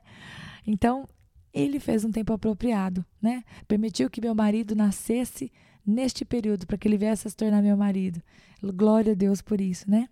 Então, 0.66 1.08
ele 1.52 1.80
fez 1.80 2.04
um 2.04 2.10
tempo 2.10 2.32
apropriado, 2.32 3.04
né? 3.20 3.44
Permitiu 3.66 4.10
que 4.10 4.20
meu 4.20 4.34
marido 4.34 4.74
nascesse 4.74 5.52
neste 5.86 6.24
período, 6.24 6.66
para 6.66 6.76
que 6.76 6.86
ele 6.86 6.98
viesse 6.98 7.26
a 7.26 7.30
se 7.30 7.36
tornar 7.36 7.62
meu 7.62 7.76
marido. 7.76 8.22
Glória 8.62 9.12
a 9.12 9.16
Deus 9.16 9.40
por 9.40 9.60
isso, 9.60 9.90
né? 9.90 10.08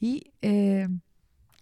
E 0.00 0.22
é, 0.40 0.88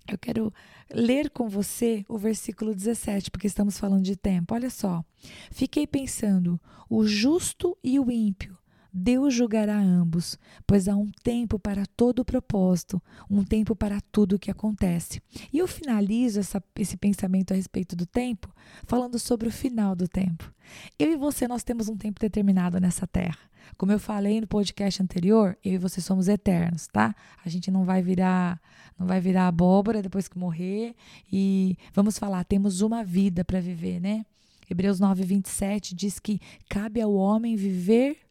eu 0.08 0.18
quero 0.18 0.52
ler 0.90 1.30
com 1.30 1.48
você 1.48 2.04
o 2.08 2.16
versículo 2.16 2.74
17, 2.74 3.30
porque 3.30 3.46
estamos 3.46 3.78
falando 3.78 4.02
de 4.02 4.16
tempo. 4.16 4.54
Olha 4.54 4.70
só. 4.70 5.04
Fiquei 5.50 5.86
pensando: 5.86 6.60
o 6.88 7.04
justo 7.06 7.76
e 7.82 7.98
o 7.98 8.10
ímpio 8.10 8.56
Deus 8.98 9.34
julgará 9.34 9.78
ambos, 9.78 10.38
pois 10.66 10.88
há 10.88 10.96
um 10.96 11.10
tempo 11.22 11.58
para 11.58 11.84
todo 11.84 12.20
o 12.20 12.24
propósito, 12.24 13.00
um 13.28 13.44
tempo 13.44 13.76
para 13.76 14.00
tudo 14.00 14.36
o 14.36 14.38
que 14.38 14.50
acontece. 14.50 15.20
E 15.52 15.58
eu 15.58 15.68
finalizo 15.68 16.40
essa, 16.40 16.64
esse 16.78 16.96
pensamento 16.96 17.52
a 17.52 17.56
respeito 17.56 17.94
do 17.94 18.06
tempo 18.06 18.48
falando 18.86 19.18
sobre 19.18 19.48
o 19.48 19.52
final 19.52 19.94
do 19.94 20.08
tempo. 20.08 20.50
Eu 20.98 21.12
e 21.12 21.16
você, 21.16 21.46
nós 21.46 21.62
temos 21.62 21.90
um 21.90 21.96
tempo 21.96 22.18
determinado 22.18 22.80
nessa 22.80 23.06
terra. 23.06 23.38
Como 23.76 23.92
eu 23.92 23.98
falei 23.98 24.40
no 24.40 24.46
podcast 24.46 25.02
anterior, 25.02 25.58
eu 25.62 25.74
e 25.74 25.78
você 25.78 26.00
somos 26.00 26.26
eternos, 26.26 26.86
tá? 26.86 27.14
A 27.44 27.48
gente 27.50 27.70
não 27.70 27.84
vai 27.84 28.00
virar, 28.00 28.58
não 28.98 29.06
vai 29.06 29.20
virar 29.20 29.46
abóbora 29.46 30.00
depois 30.00 30.26
que 30.26 30.38
morrer 30.38 30.94
e 31.30 31.76
vamos 31.92 32.18
falar, 32.18 32.44
temos 32.44 32.80
uma 32.80 33.04
vida 33.04 33.44
para 33.44 33.60
viver, 33.60 34.00
né? 34.00 34.24
Hebreus 34.70 34.98
9, 34.98 35.22
27 35.22 35.94
diz 35.94 36.18
que 36.18 36.40
cabe 36.66 37.00
ao 37.02 37.12
homem 37.12 37.56
viver 37.56 38.25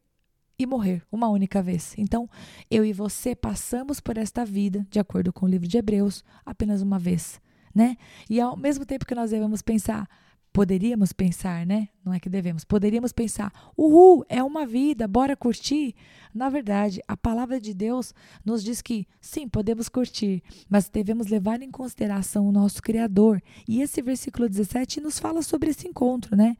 e 0.58 0.66
morrer 0.66 1.04
uma 1.12 1.28
única 1.28 1.62
vez. 1.62 1.94
Então, 1.98 2.30
eu 2.70 2.86
e 2.86 2.94
você 2.94 3.36
passamos 3.36 4.00
por 4.00 4.18
esta 4.18 4.46
vida, 4.46 4.86
de 4.90 5.00
acordo 5.00 5.34
com 5.34 5.46
o 5.46 5.50
livro 5.50 5.68
de 5.68 5.78
Hebreus, 5.78 6.24
apenas 6.46 6.82
uma 6.82 6.98
vez, 6.98 7.40
né? 7.74 7.98
E 8.30 8.40
ao 8.40 8.56
mesmo 8.56 8.86
tempo 8.86 9.06
que 9.06 9.16
nós 9.16 9.32
devemos 9.32 9.62
pensar, 9.62 10.08
poderíamos 10.56 11.12
pensar, 11.12 11.66
né? 11.66 11.90
Não 12.04 12.14
é 12.14 12.20
que 12.20 12.30
devemos, 12.30 12.64
poderíamos 12.64 13.12
pensar, 13.12 13.52
uhul, 13.76 14.24
é 14.30 14.42
uma 14.42 14.66
vida, 14.66 15.06
bora 15.06 15.36
curtir. 15.36 15.94
Na 16.34 16.48
verdade, 16.48 17.02
a 17.10 17.18
palavra 17.18 17.60
de 17.60 17.74
Deus 17.74 18.14
nos 18.46 18.64
diz 18.64 18.82
que 18.82 19.06
sim, 19.20 19.50
podemos 19.50 19.90
curtir, 19.90 20.42
mas 20.70 20.88
devemos 20.88 21.28
levar 21.28 21.62
em 21.62 21.70
consideração 21.70 22.48
o 22.48 22.54
nosso 22.54 22.82
Criador. 22.82 23.42
E 23.68 23.82
esse 23.82 24.02
versículo 24.02 24.48
17 24.48 25.02
nos 25.02 25.20
fala 25.20 25.42
sobre 25.42 25.72
esse 25.72 25.90
encontro, 25.90 26.38
né? 26.38 26.56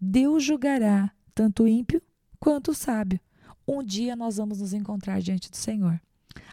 Deus 0.00 0.42
julgará 0.42 1.12
tanto 1.32 1.62
o 1.62 1.68
ímpio 1.68 2.02
quanto 2.40 2.72
o 2.72 2.74
sábio. 2.74 3.20
Um 3.66 3.82
dia 3.82 4.14
nós 4.14 4.36
vamos 4.36 4.60
nos 4.60 4.72
encontrar 4.72 5.20
diante 5.20 5.50
do 5.50 5.56
Senhor. 5.56 6.00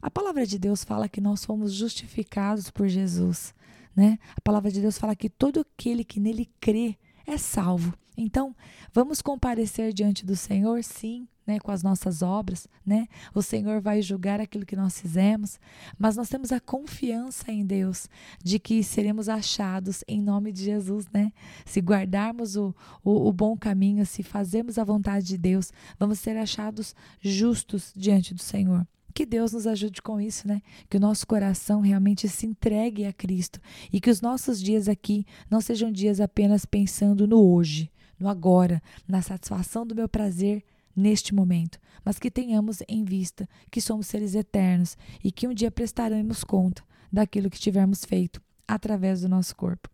A 0.01 0.09
palavra 0.09 0.45
de 0.45 0.57
Deus 0.57 0.83
fala 0.83 1.09
que 1.09 1.21
nós 1.21 1.45
fomos 1.45 1.73
justificados 1.73 2.69
por 2.69 2.87
Jesus. 2.87 3.53
Né? 3.95 4.17
A 4.35 4.41
palavra 4.41 4.71
de 4.71 4.81
Deus 4.81 4.97
fala 4.97 5.15
que 5.15 5.29
todo 5.29 5.59
aquele 5.59 6.03
que 6.03 6.19
nele 6.19 6.49
crê 6.59 6.97
é 7.27 7.37
salvo. 7.37 7.93
Então, 8.17 8.55
vamos 8.91 9.21
comparecer 9.21 9.93
diante 9.93 10.25
do 10.25 10.35
Senhor, 10.35 10.83
sim, 10.83 11.27
né, 11.45 11.59
com 11.59 11.71
as 11.71 11.83
nossas 11.83 12.21
obras, 12.21 12.67
né? 12.85 13.07
O 13.33 13.41
Senhor 13.41 13.81
vai 13.81 14.01
julgar 14.01 14.39
aquilo 14.39 14.65
que 14.65 14.75
nós 14.75 14.99
fizemos, 14.99 15.59
mas 15.97 16.15
nós 16.15 16.29
temos 16.29 16.51
a 16.51 16.59
confiança 16.59 17.51
em 17.51 17.65
Deus 17.65 18.09
de 18.43 18.59
que 18.59 18.83
seremos 18.83 19.27
achados 19.27 20.03
em 20.07 20.21
nome 20.21 20.51
de 20.51 20.63
Jesus, 20.63 21.05
né? 21.13 21.31
Se 21.65 21.79
guardarmos 21.81 22.55
o, 22.55 22.73
o, 23.03 23.27
o 23.27 23.33
bom 23.33 23.57
caminho, 23.57 24.05
se 24.05 24.23
fazermos 24.23 24.77
a 24.77 24.83
vontade 24.83 25.25
de 25.27 25.37
Deus, 25.37 25.71
vamos 25.99 26.19
ser 26.19 26.37
achados 26.37 26.95
justos 27.21 27.91
diante 27.95 28.33
do 28.33 28.41
Senhor. 28.41 28.87
Que 29.13 29.25
Deus 29.25 29.53
nos 29.53 29.67
ajude 29.67 30.01
com 30.01 30.19
isso, 30.19 30.47
né? 30.47 30.61
Que 30.89 30.97
o 30.97 30.99
nosso 30.99 31.27
coração 31.27 31.81
realmente 31.81 32.27
se 32.27 32.47
entregue 32.47 33.05
a 33.05 33.13
Cristo 33.13 33.59
e 33.91 34.01
que 34.01 34.09
os 34.09 34.21
nossos 34.21 34.59
dias 34.59 34.89
aqui 34.89 35.25
não 35.49 35.61
sejam 35.61 35.91
dias 35.91 36.19
apenas 36.19 36.65
pensando 36.65 37.27
no 37.27 37.39
hoje, 37.39 37.91
no 38.19 38.27
agora, 38.27 38.81
na 39.07 39.21
satisfação 39.21 39.85
do 39.85 39.93
meu 39.93 40.09
prazer 40.09 40.63
neste 40.95 41.33
momento, 41.33 41.79
mas 42.03 42.19
que 42.19 42.29
tenhamos 42.31 42.81
em 42.87 43.03
vista 43.03 43.47
que 43.71 43.81
somos 43.81 44.07
seres 44.07 44.35
eternos 44.35 44.97
e 45.23 45.31
que 45.31 45.47
um 45.47 45.53
dia 45.53 45.71
prestaremos 45.71 46.43
conta 46.43 46.83
daquilo 47.11 47.49
que 47.49 47.59
tivermos 47.59 48.05
feito 48.05 48.41
através 48.67 49.21
do 49.21 49.29
nosso 49.29 49.55
corpo. 49.55 49.89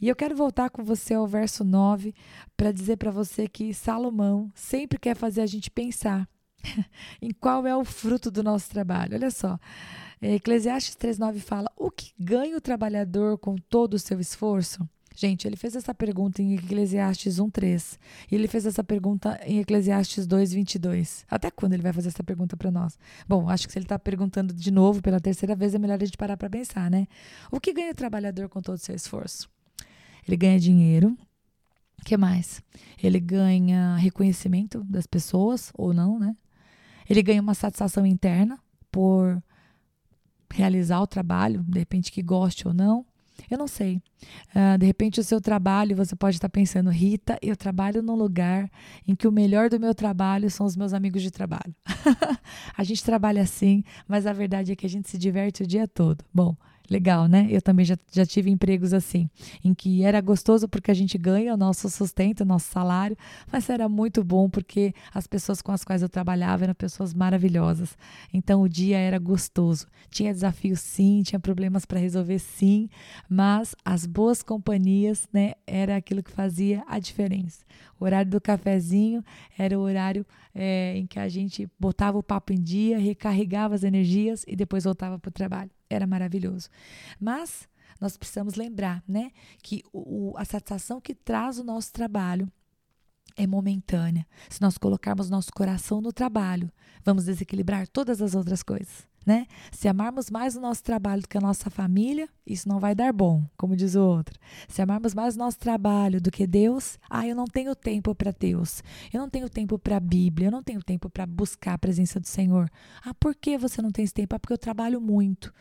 E 0.00 0.08
eu 0.08 0.16
quero 0.16 0.36
voltar 0.36 0.70
com 0.70 0.84
você 0.84 1.14
ao 1.14 1.26
verso 1.26 1.64
9 1.64 2.14
para 2.56 2.72
dizer 2.72 2.96
para 2.96 3.10
você 3.10 3.48
que 3.48 3.72
Salomão 3.72 4.50
sempre 4.54 4.98
quer 4.98 5.16
fazer 5.16 5.40
a 5.40 5.46
gente 5.46 5.70
pensar 5.70 6.28
em 7.22 7.30
qual 7.30 7.66
é 7.66 7.74
o 7.74 7.84
fruto 7.84 8.30
do 8.30 8.42
nosso 8.42 8.70
trabalho. 8.70 9.14
Olha 9.14 9.30
só, 9.30 9.58
é, 10.20 10.34
Eclesiastes 10.34 10.96
3,9 10.96 11.38
fala: 11.40 11.70
O 11.76 11.90
que 11.90 12.12
ganha 12.18 12.56
o 12.56 12.60
trabalhador 12.60 13.38
com 13.38 13.56
todo 13.56 13.94
o 13.94 13.98
seu 13.98 14.20
esforço? 14.20 14.86
Gente, 15.18 15.48
ele 15.48 15.56
fez 15.56 15.74
essa 15.74 15.94
pergunta 15.94 16.42
em 16.42 16.54
Eclesiastes 16.56 17.38
1:3 17.38 17.98
e 18.30 18.34
ele 18.34 18.46
fez 18.46 18.66
essa 18.66 18.84
pergunta 18.84 19.40
em 19.46 19.60
Eclesiastes 19.60 20.26
2:22. 20.26 21.24
Até 21.30 21.50
quando 21.50 21.72
ele 21.72 21.82
vai 21.82 21.92
fazer 21.92 22.08
essa 22.08 22.22
pergunta 22.22 22.54
para 22.54 22.70
nós? 22.70 22.98
Bom, 23.26 23.48
acho 23.48 23.66
que 23.66 23.72
se 23.72 23.78
ele 23.78 23.86
está 23.86 23.98
perguntando 23.98 24.52
de 24.52 24.70
novo 24.70 25.00
pela 25.00 25.18
terceira 25.18 25.56
vez, 25.56 25.74
é 25.74 25.78
melhor 25.78 26.00
a 26.00 26.04
gente 26.04 26.18
parar 26.18 26.36
para 26.36 26.50
pensar, 26.50 26.90
né? 26.90 27.06
O 27.50 27.58
que 27.58 27.72
ganha 27.72 27.92
o 27.92 27.94
trabalhador 27.94 28.50
com 28.50 28.60
todo 28.60 28.74
o 28.74 28.78
seu 28.78 28.94
esforço? 28.94 29.48
Ele 30.28 30.36
ganha 30.36 30.60
dinheiro. 30.60 31.16
O 31.98 32.04
que 32.04 32.14
mais? 32.18 32.62
Ele 33.02 33.18
ganha 33.18 33.96
reconhecimento 33.96 34.84
das 34.84 35.06
pessoas 35.06 35.72
ou 35.74 35.94
não, 35.94 36.18
né? 36.18 36.36
Ele 37.08 37.22
ganha 37.22 37.40
uma 37.40 37.54
satisfação 37.54 38.04
interna 38.04 38.58
por 38.92 39.42
realizar 40.52 41.00
o 41.00 41.06
trabalho, 41.06 41.64
de 41.66 41.78
repente 41.78 42.12
que 42.12 42.22
goste 42.22 42.68
ou 42.68 42.74
não. 42.74 43.06
Eu 43.50 43.58
não 43.58 43.66
sei. 43.66 43.96
Uh, 44.54 44.78
de 44.78 44.86
repente, 44.86 45.20
o 45.20 45.24
seu 45.24 45.40
trabalho, 45.40 45.96
você 45.96 46.16
pode 46.16 46.36
estar 46.36 46.48
pensando, 46.48 46.90
Rita, 46.90 47.38
eu 47.42 47.56
trabalho 47.56 48.02
num 48.02 48.14
lugar 48.14 48.70
em 49.06 49.14
que 49.14 49.28
o 49.28 49.32
melhor 49.32 49.68
do 49.68 49.78
meu 49.78 49.94
trabalho 49.94 50.50
são 50.50 50.66
os 50.66 50.76
meus 50.76 50.92
amigos 50.92 51.22
de 51.22 51.30
trabalho. 51.30 51.74
a 52.76 52.84
gente 52.84 53.04
trabalha 53.04 53.42
assim, 53.42 53.84
mas 54.08 54.26
a 54.26 54.32
verdade 54.32 54.72
é 54.72 54.76
que 54.76 54.86
a 54.86 54.88
gente 54.88 55.08
se 55.08 55.18
diverte 55.18 55.62
o 55.62 55.66
dia 55.66 55.86
todo. 55.86 56.24
Bom, 56.32 56.56
Legal, 56.88 57.26
né? 57.26 57.48
Eu 57.50 57.60
também 57.60 57.84
já, 57.84 57.96
já 58.12 58.24
tive 58.24 58.48
empregos 58.48 58.92
assim, 58.92 59.28
em 59.64 59.74
que 59.74 60.04
era 60.04 60.20
gostoso 60.20 60.68
porque 60.68 60.90
a 60.90 60.94
gente 60.94 61.18
ganha 61.18 61.52
o 61.52 61.56
nosso 61.56 61.90
sustento, 61.90 62.42
o 62.42 62.44
nosso 62.44 62.70
salário, 62.70 63.16
mas 63.50 63.68
era 63.68 63.88
muito 63.88 64.22
bom 64.22 64.48
porque 64.48 64.94
as 65.12 65.26
pessoas 65.26 65.60
com 65.60 65.72
as 65.72 65.82
quais 65.82 66.02
eu 66.02 66.08
trabalhava 66.08 66.64
eram 66.64 66.74
pessoas 66.74 67.12
maravilhosas. 67.12 67.98
Então 68.32 68.62
o 68.62 68.68
dia 68.68 68.98
era 68.98 69.18
gostoso. 69.18 69.88
Tinha 70.10 70.32
desafios 70.32 70.78
sim, 70.80 71.22
tinha 71.24 71.40
problemas 71.40 71.84
para 71.84 71.98
resolver 71.98 72.38
sim, 72.38 72.88
mas 73.28 73.74
as 73.84 74.06
boas 74.06 74.40
companhias, 74.42 75.28
né, 75.32 75.54
era 75.66 75.96
aquilo 75.96 76.22
que 76.22 76.30
fazia 76.30 76.84
a 76.86 77.00
diferença. 77.00 77.64
O 77.98 78.04
horário 78.04 78.30
do 78.30 78.40
cafezinho 78.40 79.24
era 79.58 79.76
o 79.76 79.82
horário 79.82 80.24
é, 80.54 80.96
em 80.96 81.06
que 81.06 81.18
a 81.18 81.28
gente 81.28 81.68
botava 81.80 82.16
o 82.16 82.22
papo 82.22 82.52
em 82.52 82.62
dia, 82.62 82.98
recarregava 82.98 83.74
as 83.74 83.82
energias 83.82 84.44
e 84.46 84.54
depois 84.54 84.84
voltava 84.84 85.18
para 85.18 85.28
o 85.28 85.32
trabalho 85.32 85.75
era 85.88 86.06
maravilhoso. 86.06 86.68
Mas 87.20 87.68
nós 88.00 88.16
precisamos 88.16 88.54
lembrar, 88.54 89.02
né, 89.06 89.30
que 89.62 89.82
o, 89.92 90.34
a 90.36 90.44
satisfação 90.44 91.00
que 91.00 91.14
traz 91.14 91.58
o 91.58 91.64
nosso 91.64 91.92
trabalho 91.92 92.50
é 93.36 93.46
momentânea. 93.46 94.26
Se 94.48 94.60
nós 94.60 94.78
colocarmos 94.78 95.30
nosso 95.30 95.50
coração 95.52 96.00
no 96.00 96.12
trabalho, 96.12 96.70
vamos 97.04 97.24
desequilibrar 97.24 97.86
todas 97.88 98.20
as 98.22 98.34
outras 98.34 98.62
coisas 98.62 99.06
né? 99.26 99.46
Se 99.72 99.88
amarmos 99.88 100.30
mais 100.30 100.54
o 100.54 100.60
nosso 100.60 100.84
trabalho 100.84 101.20
do 101.20 101.28
que 101.28 101.36
a 101.36 101.40
nossa 101.40 101.68
família, 101.68 102.28
isso 102.46 102.68
não 102.68 102.78
vai 102.78 102.94
dar 102.94 103.12
bom, 103.12 103.44
como 103.56 103.74
diz 103.74 103.96
o 103.96 104.00
outro. 104.00 104.38
Se 104.68 104.80
amarmos 104.80 105.12
mais 105.14 105.34
o 105.34 105.38
nosso 105.38 105.58
trabalho 105.58 106.20
do 106.20 106.30
que 106.30 106.46
Deus, 106.46 106.96
ah, 107.10 107.26
eu 107.26 107.34
não 107.34 107.46
tenho 107.46 107.74
tempo 107.74 108.14
para 108.14 108.30
Deus. 108.30 108.84
Eu 109.12 109.20
não 109.20 109.28
tenho 109.28 109.50
tempo 109.50 109.76
para 109.78 109.96
a 109.96 110.00
Bíblia, 110.00 110.46
eu 110.46 110.52
não 110.52 110.62
tenho 110.62 110.80
tempo 110.80 111.10
para 111.10 111.26
buscar 111.26 111.74
a 111.74 111.78
presença 111.78 112.20
do 112.20 112.26
Senhor. 112.28 112.70
Ah, 113.04 113.12
por 113.14 113.34
que 113.34 113.58
você 113.58 113.82
não 113.82 113.90
tem 113.90 114.04
esse 114.04 114.14
tempo? 114.14 114.36
Ah, 114.36 114.38
porque 114.38 114.52
eu 114.52 114.58
trabalho 114.58 115.00
muito. 115.00 115.52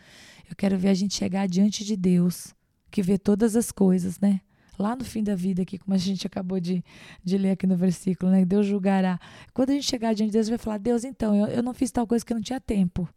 Eu 0.47 0.55
quero 0.55 0.77
ver 0.77 0.89
a 0.89 0.93
gente 0.93 1.15
chegar 1.15 1.47
diante 1.47 1.83
de 1.83 1.97
Deus, 1.97 2.53
que 2.91 3.01
vê 3.01 3.17
todas 3.17 3.55
as 3.55 3.71
coisas, 3.71 4.19
né? 4.19 4.41
lá 4.77 4.93
no 4.93 5.05
fim 5.05 5.23
da 5.23 5.35
vida, 5.35 5.61
aqui, 5.61 5.77
como 5.77 5.95
a 5.95 5.97
gente 5.97 6.27
acabou 6.27 6.59
de, 6.59 6.83
de 7.23 7.37
ler 7.37 7.51
aqui 7.51 7.65
no 7.65 7.77
versículo, 7.77 8.29
né? 8.29 8.43
Deus 8.43 8.65
julgará. 8.65 9.17
Quando 9.53 9.69
a 9.69 9.73
gente 9.73 9.85
chegar 9.85 10.13
diante 10.13 10.31
de 10.31 10.33
Deus, 10.33 10.49
vai 10.49 10.57
falar: 10.57 10.77
Deus, 10.77 11.05
então, 11.05 11.33
eu, 11.33 11.47
eu 11.47 11.63
não 11.63 11.73
fiz 11.73 11.91
tal 11.91 12.05
coisa 12.05 12.25
que 12.25 12.33
eu 12.33 12.35
não 12.35 12.43
tinha 12.43 12.59
tempo. 12.59 13.07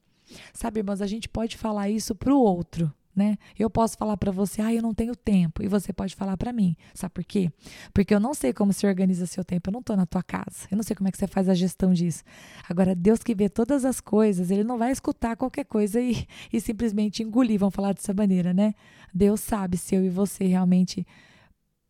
Sabe, 0.53 0.81
irmãs, 0.81 1.01
a 1.01 1.07
gente 1.07 1.29
pode 1.29 1.57
falar 1.57 1.89
isso 1.89 2.15
para 2.15 2.35
o 2.35 2.39
outro. 2.39 2.93
Né? 3.19 3.37
Eu 3.59 3.69
posso 3.69 3.99
falar 3.99 4.17
para 4.17 4.31
você, 4.31 4.63
ah, 4.63 4.73
eu 4.73 4.81
não 4.81 4.95
tenho 4.95 5.17
tempo, 5.17 5.61
e 5.61 5.67
você 5.67 5.93
pode 5.93 6.15
falar 6.15 6.37
para 6.37 6.53
mim. 6.53 6.77
Sabe 6.95 7.15
por 7.15 7.25
quê? 7.25 7.51
Porque 7.93 8.15
eu 8.15 8.21
não 8.21 8.33
sei 8.33 8.53
como 8.53 8.73
se 8.73 8.87
organiza 8.87 9.27
seu 9.27 9.45
tempo, 9.45 9.69
eu 9.69 9.73
não 9.73 9.81
estou 9.81 9.97
na 9.97 10.07
tua 10.07 10.23
casa, 10.23 10.69
eu 10.71 10.77
não 10.77 10.85
sei 10.85 10.95
como 10.95 11.09
é 11.09 11.11
que 11.11 11.19
você 11.19 11.27
faz 11.27 11.49
a 11.49 11.55
gestão 11.55 11.93
disso. 11.93 12.23
Agora, 12.69 12.95
Deus 12.95 13.21
que 13.21 13.35
vê 13.35 13.49
todas 13.49 13.85
as 13.85 14.01
coisas, 14.01 14.53
ele 14.53 14.63
não 14.63 14.79
vai 14.79 14.93
escutar 14.93 15.37
qualquer 15.37 15.65
coisa 15.65 16.01
e, 16.01 16.29
e 16.53 16.61
simplesmente 16.61 17.25
engolir, 17.25 17.59
vamos 17.59 17.75
falar 17.75 17.93
dessa 17.93 18.15
maneira, 18.15 18.55
né? 18.55 18.73
Deus 19.13 19.41
sabe 19.41 19.77
se 19.77 19.97
eu 19.97 20.05
e 20.05 20.09
você 20.09 20.47
realmente 20.47 21.05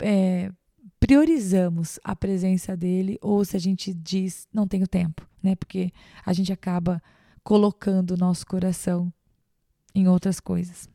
é, 0.00 0.50
priorizamos 0.99 2.00
a 2.02 2.16
presença 2.16 2.75
dele 2.75 3.18
ou 3.21 3.45
se 3.45 3.54
a 3.54 3.61
gente 3.61 3.92
diz, 3.92 4.49
não 4.50 4.66
tenho 4.66 4.87
tempo, 4.87 5.28
né? 5.42 5.54
Porque 5.57 5.92
a 6.25 6.33
gente 6.33 6.52
acaba 6.52 7.02
colocando 7.48 8.10
o 8.10 8.16
nosso 8.18 8.46
coração 8.46 9.10
em 9.94 10.06
outras 10.06 10.38
coisas. 10.38 10.86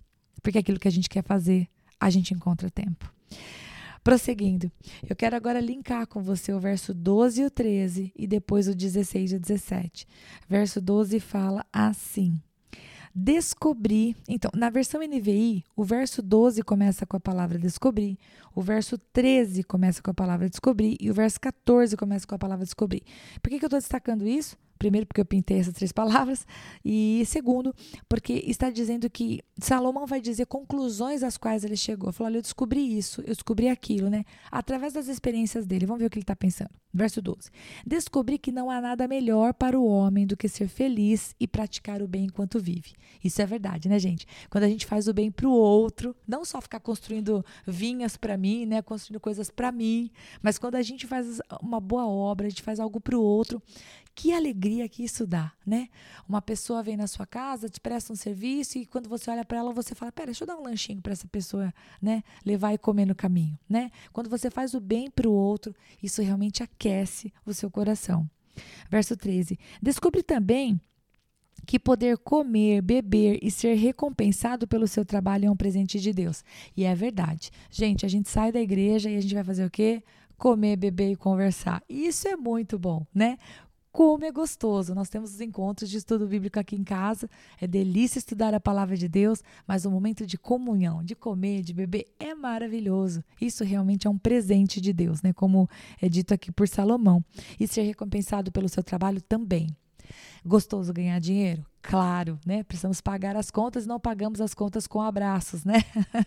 Porque 0.43 0.59
aquilo 0.59 0.79
que 0.79 0.87
a 0.87 0.91
gente 0.91 1.09
quer 1.09 1.23
fazer, 1.23 1.67
a 1.99 2.11
gente 2.11 2.31
encontra 2.31 2.69
tempo. 2.69 3.11
Prosseguindo, 4.03 4.71
eu 5.09 5.15
quero 5.15 5.35
agora 5.35 5.59
linkar 5.59 6.05
com 6.05 6.21
você 6.21 6.53
o 6.53 6.59
verso 6.59 6.93
12 6.93 7.41
e 7.41 7.45
o 7.45 7.49
13 7.49 8.13
e 8.15 8.27
depois 8.27 8.67
o 8.67 8.75
16 8.75 9.31
e 9.31 9.35
o 9.35 9.39
17. 9.39 10.07
Verso 10.47 10.79
12 10.79 11.19
fala 11.19 11.65
assim: 11.73 12.39
Descobri. 13.15 14.15
Então, 14.27 14.51
na 14.53 14.69
versão 14.69 15.01
NVI, 15.01 15.63
o 15.75 15.83
verso 15.83 16.21
12 16.21 16.61
começa 16.61 17.03
com 17.03 17.17
a 17.17 17.19
palavra 17.19 17.57
descobrir, 17.57 18.19
o 18.53 18.61
verso 18.61 18.99
13 18.99 19.63
começa 19.63 20.03
com 20.03 20.11
a 20.11 20.13
palavra 20.13 20.47
descobrir 20.47 20.97
e 21.01 21.09
o 21.09 21.15
verso 21.15 21.41
14 21.41 21.97
começa 21.97 22.27
com 22.27 22.35
a 22.35 22.39
palavra 22.39 22.63
descobrir. 22.63 23.01
Por 23.41 23.49
que, 23.49 23.57
que 23.57 23.65
eu 23.65 23.67
estou 23.67 23.79
destacando 23.79 24.27
isso? 24.27 24.55
Primeiro, 24.83 25.07
porque 25.07 25.21
eu 25.21 25.25
pintei 25.25 25.59
essas 25.59 25.73
três 25.73 25.91
palavras, 25.93 26.45
e 26.83 27.23
segundo, 27.25 27.73
porque 28.09 28.33
está 28.45 28.69
dizendo 28.69 29.09
que 29.09 29.39
Salomão 29.57 30.05
vai 30.05 30.19
dizer 30.19 30.45
conclusões 30.45 31.23
às 31.23 31.37
quais 31.37 31.63
ele 31.63 31.77
chegou. 31.77 32.11
Falou: 32.11 32.29
olha, 32.29 32.37
eu 32.37 32.41
descobri 32.41 32.97
isso, 32.97 33.21
eu 33.21 33.33
descobri 33.33 33.69
aquilo, 33.69 34.09
né? 34.09 34.25
Através 34.51 34.93
das 34.93 35.07
experiências 35.07 35.65
dele. 35.65 35.85
Vamos 35.85 36.01
ver 36.01 36.07
o 36.07 36.09
que 36.09 36.17
ele 36.17 36.23
está 36.23 36.35
pensando. 36.35 36.71
Verso 36.93 37.21
12: 37.21 37.49
Descobri 37.85 38.37
que 38.37 38.51
não 38.51 38.69
há 38.69 38.81
nada 38.81 39.07
melhor 39.07 39.53
para 39.53 39.79
o 39.79 39.85
homem 39.85 40.27
do 40.27 40.37
que 40.37 40.47
ser 40.47 40.67
feliz 40.67 41.33
e 41.39 41.47
praticar 41.47 42.01
o 42.01 42.07
bem 42.07 42.25
enquanto 42.25 42.59
vive. 42.59 42.93
Isso 43.23 43.41
é 43.41 43.45
verdade, 43.45 43.87
né, 43.87 43.97
gente? 43.97 44.27
Quando 44.49 44.65
a 44.65 44.67
gente 44.67 44.85
faz 44.85 45.07
o 45.07 45.13
bem 45.13 45.31
para 45.31 45.47
o 45.47 45.51
outro, 45.51 46.15
não 46.27 46.43
só 46.43 46.61
ficar 46.61 46.79
construindo 46.79 47.43
vinhas 47.65 48.17
para 48.17 48.37
mim, 48.37 48.65
né? 48.65 48.81
Construindo 48.81 49.19
coisas 49.19 49.49
para 49.49 49.71
mim, 49.71 50.11
mas 50.41 50.57
quando 50.57 50.75
a 50.75 50.81
gente 50.81 51.07
faz 51.07 51.39
uma 51.61 51.79
boa 51.79 52.05
obra, 52.05 52.45
a 52.45 52.49
gente 52.49 52.61
faz 52.61 52.79
algo 52.79 52.99
para 52.99 53.17
o 53.17 53.21
outro, 53.21 53.61
que 54.15 54.31
alegria 54.31 54.87
que 54.87 55.03
isso 55.03 55.25
dá, 55.25 55.51
né? 55.65 55.89
Uma 56.27 56.41
pessoa 56.41 56.83
vem 56.83 56.95
na 56.95 57.07
sua 57.07 57.25
casa, 57.25 57.69
te 57.69 57.79
presta 57.79 58.13
um 58.13 58.15
serviço 58.15 58.77
e 58.77 58.85
quando 58.85 59.09
você 59.09 59.31
olha 59.31 59.43
para 59.43 59.57
ela, 59.57 59.71
você 59.71 59.95
fala: 59.95 60.11
"Pera, 60.11 60.27
deixa 60.27 60.43
eu 60.43 60.47
dar 60.47 60.57
um 60.57 60.63
lanchinho 60.63 61.01
para 61.01 61.13
essa 61.13 61.27
pessoa, 61.27 61.73
né, 62.01 62.23
levar 62.45 62.73
e 62.73 62.77
comer 62.77 63.05
no 63.05 63.15
caminho", 63.15 63.57
né? 63.67 63.91
Quando 64.11 64.29
você 64.29 64.49
faz 64.49 64.73
o 64.73 64.79
bem 64.79 65.09
para 65.09 65.27
o 65.27 65.33
outro, 65.33 65.75
isso 66.01 66.21
realmente 66.21 66.61
aquece 66.61 67.33
o 67.45 67.53
seu 67.53 67.69
coração. 67.71 68.29
Verso 68.89 69.17
13. 69.17 69.57
Descubra 69.81 70.21
também 70.23 70.79
que 71.65 71.79
poder 71.79 72.17
comer, 72.17 72.81
beber 72.81 73.39
e 73.41 73.49
ser 73.49 73.75
recompensado 73.75 74.67
pelo 74.67 74.87
seu 74.87 75.05
trabalho 75.05 75.47
é 75.47 75.51
um 75.51 75.55
presente 75.55 75.99
de 75.99 76.13
Deus. 76.13 76.43
E 76.75 76.83
é 76.83 76.93
verdade. 76.93 77.51
Gente, 77.69 78.05
a 78.05 78.09
gente 78.09 78.29
sai 78.29 78.51
da 78.51 78.59
igreja 78.59 79.09
e 79.09 79.15
a 79.15 79.21
gente 79.21 79.33
vai 79.33 79.43
fazer 79.43 79.65
o 79.65 79.71
quê? 79.71 80.03
Comer, 80.37 80.75
beber 80.75 81.11
e 81.11 81.15
conversar. 81.15 81.81
Isso 81.87 82.27
é 82.27 82.35
muito 82.35 82.77
bom, 82.77 83.05
né? 83.13 83.37
Como 83.93 84.25
é 84.25 84.31
gostoso! 84.31 84.95
Nós 84.95 85.07
temos 85.07 85.35
os 85.35 85.39
encontros 85.39 85.87
de 85.87 85.97
estudo 85.97 86.25
bíblico 86.25 86.59
aqui 86.59 86.75
em 86.75 86.83
casa. 86.83 87.29
É 87.61 87.67
delícia 87.67 88.17
estudar 88.17 88.51
a 88.51 88.59
palavra 88.59 88.97
de 88.97 89.07
Deus, 89.07 89.43
mas 89.67 89.85
o 89.85 89.91
momento 89.91 90.25
de 90.25 90.35
comunhão, 90.35 91.03
de 91.03 91.15
comer, 91.15 91.61
de 91.61 91.75
beber 91.75 92.07
é 92.19 92.33
maravilhoso. 92.33 93.23
Isso 93.39 93.63
realmente 93.63 94.07
é 94.07 94.09
um 94.09 94.17
presente 94.17 94.81
de 94.81 94.91
Deus, 94.91 95.21
né? 95.21 95.31
Como 95.31 95.69
é 96.01 96.09
dito 96.09 96.33
aqui 96.33 96.51
por 96.51 96.67
Salomão. 96.67 97.23
E 97.59 97.67
ser 97.67 97.83
recompensado 97.83 98.51
pelo 98.51 98.67
seu 98.67 98.81
trabalho 98.81 99.21
também. 99.21 99.67
Gostoso 100.45 100.91
ganhar 100.91 101.19
dinheiro? 101.19 101.65
Claro, 101.81 102.39
né? 102.45 102.63
Precisamos 102.63 103.01
pagar 103.01 103.35
as 103.35 103.51
contas 103.51 103.85
não 103.85 103.99
pagamos 103.99 104.39
as 104.39 104.53
contas 104.53 104.87
com 104.87 105.01
abraços, 105.01 105.65
né? 105.65 105.83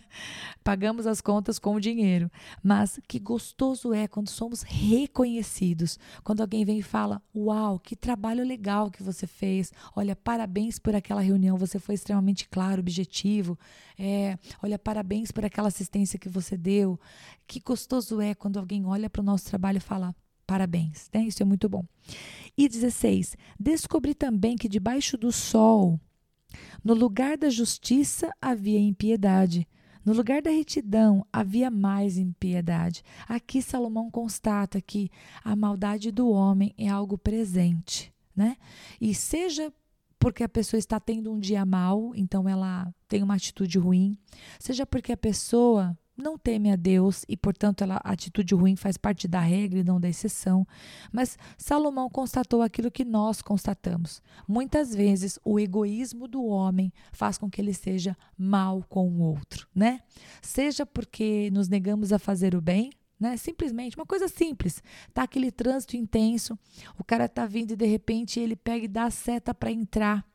pagamos 0.63 1.07
as 1.07 1.19
contas 1.19 1.57
com 1.57 1.79
dinheiro. 1.79 2.31
Mas 2.63 2.99
que 3.07 3.19
gostoso 3.19 3.93
é 3.93 4.07
quando 4.07 4.29
somos 4.29 4.61
reconhecidos. 4.61 5.97
Quando 6.23 6.41
alguém 6.41 6.63
vem 6.63 6.79
e 6.79 6.83
fala: 6.83 7.21
Uau, 7.35 7.79
que 7.79 7.95
trabalho 7.95 8.43
legal 8.43 8.91
que 8.91 9.01
você 9.01 9.25
fez. 9.25 9.71
Olha, 9.95 10.15
parabéns 10.15 10.77
por 10.77 10.95
aquela 10.95 11.21
reunião, 11.21 11.57
você 11.57 11.79
foi 11.79 11.95
extremamente 11.95 12.47
claro, 12.47 12.79
objetivo. 12.79 13.57
É, 13.97 14.37
olha, 14.63 14.77
parabéns 14.77 15.31
por 15.31 15.43
aquela 15.43 15.67
assistência 15.67 16.19
que 16.19 16.29
você 16.29 16.55
deu. 16.55 16.99
Que 17.47 17.59
gostoso 17.59 18.21
é 18.21 18.35
quando 18.35 18.57
alguém 18.57 18.85
olha 18.85 19.09
para 19.09 19.21
o 19.21 19.25
nosso 19.25 19.45
trabalho 19.45 19.77
e 19.77 19.81
fala: 19.81 20.15
Parabéns, 20.47 21.09
né? 21.13 21.23
Isso 21.23 21.43
é 21.43 21.45
muito 21.45 21.67
bom. 21.67 21.83
E 22.57 22.69
16. 22.69 23.35
Descobri 23.59 24.15
também 24.15 24.55
que 24.55 24.69
debaixo 24.69 25.17
do 25.17 25.29
sol, 25.29 25.99
no 26.81 26.93
lugar 26.93 27.37
da 27.37 27.49
justiça 27.49 28.31
havia 28.41 28.79
impiedade. 28.79 29.67
No 30.05 30.13
lugar 30.13 30.41
da 30.41 30.49
retidão 30.49 31.27
havia 31.33 31.69
mais 31.69 32.17
impiedade. 32.17 33.03
Aqui 33.27 33.61
Salomão 33.61 34.09
constata 34.09 34.79
que 34.79 35.11
a 35.43 35.53
maldade 35.53 36.11
do 36.11 36.29
homem 36.29 36.73
é 36.77 36.87
algo 36.87 37.17
presente, 37.17 38.13
né? 38.33 38.55
E 39.01 39.13
seja 39.13 39.71
porque 40.17 40.43
a 40.43 40.49
pessoa 40.49 40.79
está 40.79 40.97
tendo 40.97 41.29
um 41.31 41.37
dia 41.37 41.65
mal, 41.65 42.13
então 42.15 42.47
ela 42.47 42.89
tem 43.07 43.21
uma 43.21 43.35
atitude 43.35 43.77
ruim, 43.77 44.17
seja 44.57 44.85
porque 44.85 45.11
a 45.11 45.17
pessoa 45.17 45.95
não 46.17 46.37
teme 46.37 46.71
a 46.71 46.75
Deus 46.75 47.23
e, 47.29 47.37
portanto, 47.37 47.83
ela, 47.83 48.01
a 48.03 48.11
atitude 48.11 48.55
ruim 48.55 48.75
faz 48.75 48.97
parte 48.97 49.27
da 49.27 49.39
regra 49.39 49.79
e 49.79 49.83
não 49.83 49.99
da 49.99 50.09
exceção. 50.09 50.67
Mas 51.11 51.37
Salomão 51.57 52.09
constatou 52.09 52.61
aquilo 52.61 52.91
que 52.91 53.05
nós 53.05 53.41
constatamos. 53.41 54.21
Muitas 54.47 54.93
vezes 54.93 55.39
o 55.43 55.59
egoísmo 55.59 56.27
do 56.27 56.43
homem 56.45 56.91
faz 57.11 57.37
com 57.37 57.49
que 57.49 57.61
ele 57.61 57.73
seja 57.73 58.17
mal 58.37 58.83
com 58.89 59.07
o 59.07 59.19
outro, 59.19 59.67
né? 59.73 60.01
Seja 60.41 60.85
porque 60.85 61.49
nos 61.51 61.67
negamos 61.67 62.11
a 62.11 62.19
fazer 62.19 62.55
o 62.55 62.61
bem, 62.61 62.91
né? 63.19 63.37
Simplesmente, 63.37 63.95
uma 63.95 64.05
coisa 64.05 64.27
simples. 64.27 64.81
Tá 65.13 65.23
aquele 65.23 65.51
trânsito 65.51 65.95
intenso, 65.95 66.57
o 66.97 67.03
cara 67.03 67.27
tá 67.27 67.45
vindo 67.45 67.71
e 67.71 67.75
de 67.75 67.85
repente 67.85 68.39
ele 68.39 68.55
pega 68.55 68.85
e 68.85 68.87
dá 68.87 69.05
a 69.05 69.11
seta 69.11 69.53
para 69.53 69.71
entrar. 69.71 70.25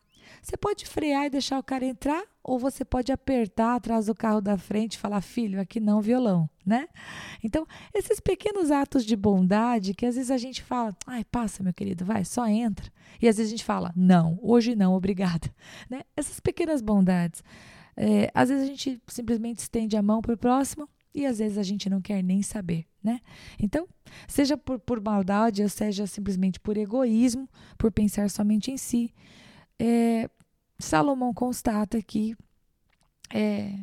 Você 0.41 0.57
pode 0.57 0.87
frear 0.87 1.27
e 1.27 1.31
deixar 1.31 1.59
o 1.59 1.63
cara 1.63 1.85
entrar, 1.85 2.23
ou 2.45 2.59
você 2.59 2.85
pode 2.85 3.13
apertar 3.13 3.77
atrás 3.77 4.07
do 4.07 4.15
carro 4.15 4.41
da 4.41 4.59
frente 4.59 4.95
e 4.95 4.99
falar: 4.99 5.21
filho, 5.21 5.61
aqui 5.61 5.79
não 5.79 6.01
violão, 6.01 6.49
né? 6.65 6.89
Então, 7.43 7.67
esses 7.95 8.21
pequenos 8.21 8.71
atos 8.71 9.05
de 9.05 9.17
bondade 9.17 9.95
que 9.95 10.07
às 10.07 10.17
vezes 10.17 10.31
a 10.31 10.39
gente 10.39 10.63
fala: 10.63 10.97
ai, 11.07 11.25
passa, 11.25 11.63
meu 11.63 11.73
querido, 11.73 12.05
vai, 12.05 12.25
só 12.25 12.47
entra. 12.47 12.91
E 13.21 13.29
às 13.29 13.37
vezes 13.37 13.53
a 13.53 13.57
gente 13.57 13.65
fala: 13.65 13.93
não, 13.95 14.39
hoje 14.43 14.75
não, 14.75 14.95
obrigada. 14.95 15.51
Né? 15.89 16.03
Essas 16.17 16.41
pequenas 16.41 16.81
bondades. 16.81 17.43
É, 17.97 18.31
às 18.35 18.49
vezes 18.49 18.65
a 18.65 18.67
gente 18.67 19.03
simplesmente 19.07 19.59
estende 19.59 19.97
a 19.97 20.03
mão 20.03 20.23
para 20.23 20.35
o 20.35 20.39
próximo 20.39 20.89
e 21.15 21.27
às 21.27 21.39
vezes 21.39 21.59
a 21.59 21.63
gente 21.63 21.91
não 21.91 22.01
quer 22.01 22.23
nem 22.23 22.43
saber, 22.43 22.87
né? 23.03 23.21
Então, 23.59 23.87
seja 24.27 24.57
por, 24.57 24.79
por 24.79 25.01
maldade 25.01 25.63
ou 25.63 25.69
seja 25.69 26.07
simplesmente 26.07 26.59
por 26.59 26.77
egoísmo, 26.77 27.49
por 27.77 27.93
pensar 27.93 28.31
somente 28.31 28.71
em 28.71 28.79
si, 28.79 29.13
é, 29.79 30.29
Salomão 30.79 31.33
constata 31.33 32.01
que 32.03 32.37
é, 33.33 33.79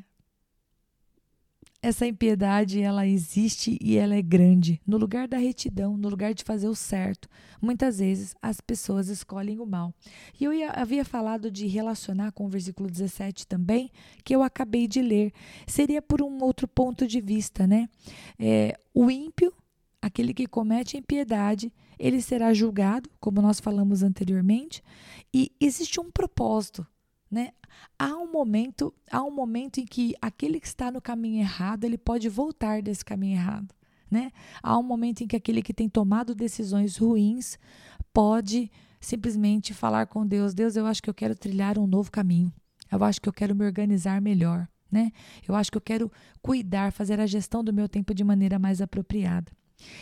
essa 1.82 2.06
impiedade 2.06 2.82
ela 2.82 3.08
existe 3.08 3.78
e 3.82 3.95
ela 3.95 4.15
é 4.15 4.21
grande. 4.21 4.82
No 4.86 4.97
lugar 4.97 5.28
da 5.28 5.38
retidão, 5.38 5.95
no 5.95 6.10
lugar 6.10 6.34
de 6.34 6.43
fazer 6.43 6.67
o 6.67 6.75
certo, 6.75 7.30
muitas 7.62 7.99
vezes 7.99 8.36
as 8.41 8.60
pessoas 8.60 9.08
escolhem 9.08 9.60
o 9.60 9.65
mal. 9.65 9.93
E 10.39 10.43
eu 10.43 10.54
ia, 10.54 10.71
havia 10.71 11.06
falado 11.06 11.49
de 11.49 11.67
relacionar 11.67 12.34
com 12.34 12.45
o 12.45 12.49
versículo 12.49 12.89
17 12.89 13.47
também, 13.47 13.89
que 14.25 14.36
eu 14.36 14.43
acabei 14.43 14.88
de 14.88 15.02
ler. 15.02 15.32
Seria 15.65 16.02
por 16.02 16.21
um 16.21 16.43
outro 16.43 16.67
ponto 16.67 17.08
de 17.08 17.21
vista, 17.21 17.65
né? 17.65 17.88
É, 18.38 18.78
o 18.93 19.10
ímpio, 19.10 19.54
aquele 20.02 20.34
que 20.34 20.47
comete 20.47 20.97
impiedade, 20.97 21.71
ele 22.00 22.22
será 22.22 22.54
julgado, 22.54 23.10
como 23.20 23.42
nós 23.42 23.60
falamos 23.60 24.02
anteriormente, 24.02 24.82
e 25.34 25.52
existe 25.60 26.00
um 26.00 26.10
propósito, 26.10 26.88
né? 27.30 27.52
Há 27.98 28.16
um 28.16 28.32
momento, 28.32 28.94
há 29.12 29.22
um 29.22 29.32
momento 29.32 29.80
em 29.80 29.86
que 29.86 30.16
aquele 30.22 30.60
que 30.60 30.68
está 30.68 30.90
no 30.90 31.02
caminho 31.02 31.42
errado, 31.42 31.84
ele 31.84 31.98
pode 31.98 32.30
voltar 32.30 32.82
desse 32.82 33.04
caminho 33.04 33.36
errado, 33.36 33.76
né? 34.10 34.32
Há 34.64 34.78
um 34.78 34.84
momento 34.84 35.22
em 35.22 35.28
que 35.28 35.36
aquele 35.36 35.62
que 35.62 35.74
tem 35.74 35.90
tomado 35.90 36.34
decisões 36.34 36.98
ruins 36.98 37.60
pode 38.14 38.72
simplesmente 39.00 39.74
falar 39.74 40.08
com 40.08 40.26
Deus: 40.26 40.54
Deus, 40.54 40.76
eu 40.76 40.86
acho 40.86 41.04
que 41.04 41.10
eu 41.10 41.14
quero 41.14 41.36
trilhar 41.36 41.78
um 41.78 41.86
novo 41.86 42.10
caminho. 42.10 42.52
Eu 42.92 43.04
acho 43.04 43.22
que 43.22 43.30
eu 43.30 43.34
quero 43.34 43.56
me 43.56 43.66
organizar 43.66 44.20
melhor, 44.22 44.68
né? 44.92 45.12
Eu 45.48 45.54
acho 45.54 45.70
que 45.70 45.78
eu 45.78 45.82
quero 45.82 46.12
cuidar, 46.42 46.92
fazer 46.92 47.20
a 47.20 47.28
gestão 47.28 47.64
do 47.64 47.74
meu 47.74 47.88
tempo 47.88 48.14
de 48.14 48.24
maneira 48.24 48.58
mais 48.58 48.82
apropriada. 48.82 49.52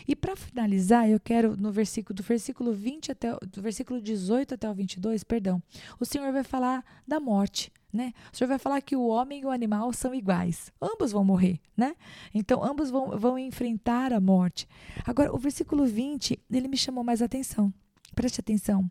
E 0.07 0.15
para 0.15 0.35
finalizar, 0.35 1.09
eu 1.09 1.19
quero 1.19 1.55
no 1.55 1.71
versículo 1.71 2.15
do 2.15 2.23
versículo 2.23 2.73
20 2.73 3.11
até 3.11 3.35
do 3.35 3.61
versículo 3.61 4.01
18 4.01 4.55
até 4.55 4.69
o 4.69 4.73
22, 4.73 5.23
perdão. 5.23 5.61
O 5.99 6.05
Senhor 6.05 6.31
vai 6.31 6.43
falar 6.43 6.83
da 7.07 7.19
morte, 7.19 7.71
né? 7.91 8.13
O 8.31 8.37
Senhor 8.37 8.47
vai 8.47 8.59
falar 8.59 8.81
que 8.81 8.95
o 8.95 9.07
homem 9.07 9.41
e 9.41 9.45
o 9.45 9.49
animal 9.49 9.91
são 9.93 10.13
iguais. 10.13 10.71
Ambos 10.81 11.11
vão 11.11 11.23
morrer, 11.23 11.59
né? 11.75 11.95
Então 12.33 12.63
ambos 12.63 12.89
vão, 12.89 13.17
vão 13.17 13.37
enfrentar 13.37 14.13
a 14.13 14.19
morte. 14.19 14.67
Agora, 15.05 15.33
o 15.33 15.37
versículo 15.37 15.85
20, 15.85 16.39
ele 16.49 16.67
me 16.67 16.77
chamou 16.77 17.03
mais 17.03 17.21
atenção. 17.21 17.73
Preste 18.15 18.39
atenção. 18.39 18.89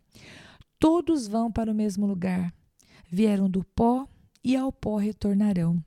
Todos 0.78 1.26
vão 1.26 1.50
para 1.50 1.70
o 1.70 1.74
mesmo 1.74 2.06
lugar. 2.06 2.52
Vieram 3.10 3.48
do 3.48 3.64
pó 3.64 4.06
e 4.42 4.56
ao 4.56 4.72
pó 4.72 4.96
retornarão. 4.96 5.82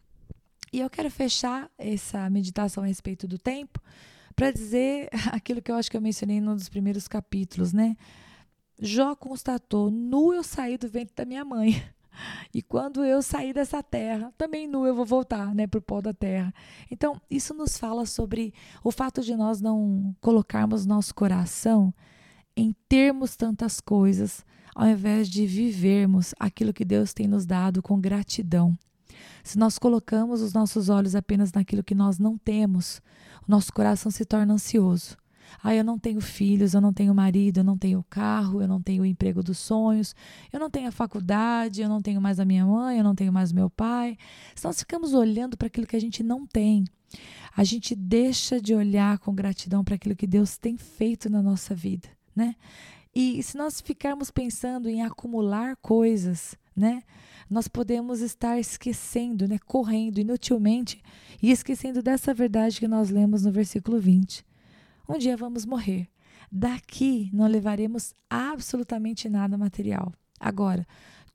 E 0.71 0.79
eu 0.79 0.89
quero 0.89 1.09
fechar 1.09 1.69
essa 1.77 2.29
meditação 2.29 2.83
a 2.83 2.87
respeito 2.87 3.27
do 3.27 3.37
tempo 3.37 3.81
para 4.39 4.51
dizer 4.51 5.09
aquilo 5.33 5.61
que 5.61 5.69
eu 5.69 5.75
acho 5.75 5.91
que 5.91 5.97
eu 5.97 6.01
mencionei 6.01 6.39
num 6.39 6.55
dos 6.55 6.69
primeiros 6.69 7.09
capítulos, 7.09 7.73
né? 7.73 7.97
Jó 8.81 9.13
constatou: 9.13 9.91
nu 9.91 10.33
eu 10.33 10.43
saí 10.43 10.77
do 10.77 10.87
ventre 10.87 11.13
da 11.13 11.25
minha 11.25 11.43
mãe. 11.43 11.83
E 12.53 12.61
quando 12.61 13.05
eu 13.05 13.21
sair 13.21 13.53
dessa 13.53 13.81
terra, 13.81 14.33
também 14.37 14.67
nu 14.67 14.85
eu 14.85 14.93
vou 14.93 15.05
voltar, 15.05 15.55
né, 15.55 15.65
para 15.65 15.77
o 15.77 15.81
pó 15.81 16.01
da 16.01 16.13
terra. 16.13 16.53
Então, 16.91 17.21
isso 17.31 17.53
nos 17.53 17.77
fala 17.77 18.05
sobre 18.05 18.53
o 18.83 18.91
fato 18.91 19.21
de 19.21 19.37
nós 19.37 19.61
não 19.61 20.13
colocarmos 20.19 20.85
nosso 20.85 21.15
coração 21.15 21.93
em 22.57 22.75
termos 22.89 23.37
tantas 23.37 23.79
coisas, 23.79 24.43
ao 24.75 24.85
invés 24.89 25.29
de 25.29 25.45
vivermos 25.45 26.35
aquilo 26.37 26.73
que 26.73 26.83
Deus 26.83 27.13
tem 27.13 27.25
nos 27.25 27.45
dado 27.45 27.81
com 27.81 28.01
gratidão. 28.01 28.77
Se 29.43 29.57
nós 29.57 29.77
colocamos 29.77 30.41
os 30.41 30.53
nossos 30.53 30.89
olhos 30.89 31.15
apenas 31.15 31.51
naquilo 31.51 31.83
que 31.83 31.95
nós 31.95 32.19
não 32.19 32.37
temos, 32.37 33.01
o 33.47 33.51
nosso 33.51 33.73
coração 33.73 34.11
se 34.11 34.25
torna 34.25 34.53
ansioso. 34.53 35.17
Ah, 35.63 35.73
eu 35.73 35.83
não 35.83 35.97
tenho 35.97 36.21
filhos, 36.21 36.73
eu 36.73 36.81
não 36.81 36.93
tenho 36.93 37.13
marido, 37.13 37.59
eu 37.59 37.63
não 37.63 37.77
tenho 37.77 38.05
carro, 38.09 38.61
eu 38.61 38.67
não 38.67 38.81
tenho 38.81 39.03
o 39.03 39.05
emprego 39.05 39.41
dos 39.41 39.57
sonhos, 39.57 40.15
eu 40.53 40.59
não 40.59 40.69
tenho 40.69 40.87
a 40.87 40.91
faculdade, 40.91 41.81
eu 41.81 41.89
não 41.89 42.01
tenho 42.01 42.21
mais 42.21 42.39
a 42.39 42.45
minha 42.45 42.65
mãe, 42.65 42.97
eu 42.97 43.03
não 43.03 43.15
tenho 43.15 43.33
mais 43.33 43.51
o 43.51 43.55
meu 43.55 43.69
pai. 43.69 44.17
Se 44.55 44.63
nós 44.65 44.79
ficamos 44.79 45.13
olhando 45.13 45.57
para 45.57 45.67
aquilo 45.67 45.87
que 45.87 45.95
a 45.95 46.01
gente 46.01 46.21
não 46.21 46.45
tem, 46.45 46.85
a 47.55 47.63
gente 47.63 47.95
deixa 47.95 48.61
de 48.61 48.75
olhar 48.75 49.17
com 49.19 49.33
gratidão 49.33 49.83
para 49.83 49.95
aquilo 49.95 50.15
que 50.15 50.27
Deus 50.27 50.57
tem 50.57 50.77
feito 50.77 51.29
na 51.29 51.41
nossa 51.41 51.73
vida, 51.73 52.07
né? 52.35 52.55
E 53.13 53.41
se 53.41 53.57
nós 53.57 53.81
ficarmos 53.81 54.29
pensando 54.29 54.87
em 54.87 55.01
acumular 55.01 55.75
coisas, 55.77 56.55
né? 56.79 57.03
Nós 57.49 57.67
podemos 57.67 58.21
estar 58.21 58.57
esquecendo, 58.59 59.47
né, 59.47 59.59
correndo 59.65 60.19
inutilmente 60.19 61.01
e 61.41 61.51
esquecendo 61.51 62.01
dessa 62.01 62.33
verdade 62.33 62.79
que 62.79 62.87
nós 62.87 63.09
lemos 63.09 63.43
no 63.43 63.51
versículo 63.51 63.99
20. 63.99 64.45
Um 65.07 65.17
dia 65.17 65.35
vamos 65.35 65.65
morrer. 65.65 66.07
Daqui 66.51 67.29
não 67.33 67.47
levaremos 67.47 68.13
absolutamente 68.29 69.27
nada 69.27 69.57
material. 69.57 70.13
Agora, 70.39 70.87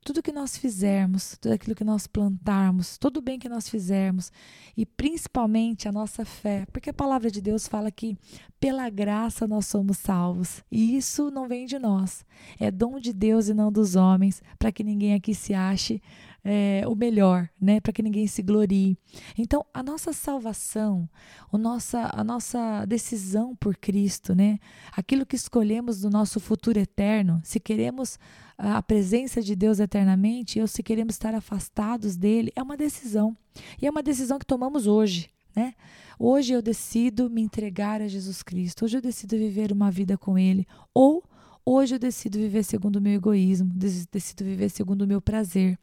tudo 0.05 0.21
que 0.21 0.31
nós 0.31 0.55
fizermos, 0.55 1.35
tudo 1.41 1.53
aquilo 1.53 1.75
que 1.75 1.83
nós 1.83 2.05
plantarmos, 2.05 2.95
todo 2.95 3.17
o 3.17 3.21
bem 3.21 3.39
que 3.39 3.49
nós 3.49 3.67
fizermos 3.67 4.31
e 4.77 4.85
principalmente 4.85 5.87
a 5.87 5.91
nossa 5.91 6.23
fé, 6.23 6.67
porque 6.71 6.91
a 6.91 6.93
palavra 6.93 7.31
de 7.31 7.41
Deus 7.41 7.67
fala 7.67 7.89
que 7.89 8.15
pela 8.59 8.87
graça 8.87 9.47
nós 9.47 9.65
somos 9.65 9.97
salvos 9.97 10.63
e 10.71 10.95
isso 10.95 11.31
não 11.31 11.47
vem 11.47 11.65
de 11.65 11.79
nós, 11.79 12.23
é 12.59 12.69
dom 12.69 12.99
de 12.99 13.11
Deus 13.11 13.47
e 13.49 13.53
não 13.55 13.71
dos 13.71 13.95
homens, 13.95 14.43
para 14.59 14.71
que 14.71 14.83
ninguém 14.83 15.15
aqui 15.15 15.33
se 15.33 15.55
ache 15.55 15.99
é, 16.47 16.83
o 16.87 16.95
melhor, 16.95 17.49
né? 17.59 17.79
Para 17.79 17.91
que 17.91 18.03
ninguém 18.03 18.27
se 18.27 18.43
glorie. 18.43 18.95
Então, 19.35 19.65
a 19.73 19.81
nossa 19.81 20.13
salvação, 20.13 21.09
o 21.51 21.57
nossa, 21.57 22.11
a 22.13 22.23
nossa 22.23 22.85
decisão 22.85 23.55
por 23.55 23.75
Cristo, 23.75 24.35
né? 24.35 24.59
Aquilo 24.91 25.25
que 25.25 25.35
escolhemos 25.35 26.01
do 26.01 26.09
nosso 26.11 26.39
futuro 26.39 26.79
eterno, 26.79 27.41
se 27.43 27.59
queremos 27.59 28.19
a 28.55 28.81
presença 28.83 29.41
de 29.41 29.55
Deus 29.55 29.79
eternamente 29.79 30.61
ou 30.61 30.67
se 30.67 30.83
queremos 30.83 31.15
estar 31.15 31.33
afastados 31.33 32.15
dele, 32.15 32.51
é 32.55 32.61
uma 32.61 32.77
decisão. 32.77 33.35
E 33.81 33.87
é 33.87 33.89
uma 33.89 34.03
decisão 34.03 34.37
que 34.37 34.45
tomamos 34.45 34.85
hoje. 34.85 35.29
Né? 35.55 35.73
Hoje 36.19 36.53
eu 36.53 36.61
decido 36.61 37.27
me 37.27 37.41
entregar 37.41 38.01
a 38.01 38.07
Jesus 38.07 38.43
Cristo. 38.43 38.85
Hoje 38.85 38.97
eu 38.97 39.01
decido 39.01 39.35
viver 39.35 39.71
uma 39.71 39.89
vida 39.89 40.15
com 40.15 40.37
Ele. 40.37 40.67
Ou 40.93 41.23
hoje 41.65 41.95
eu 41.95 41.99
decido 41.99 42.37
viver 42.37 42.63
segundo 42.63 42.97
o 42.97 43.01
meu 43.01 43.13
egoísmo, 43.13 43.73
decido 43.73 44.45
viver 44.45 44.69
segundo 44.69 45.01
o 45.01 45.07
meu 45.07 45.19
prazer. 45.19 45.79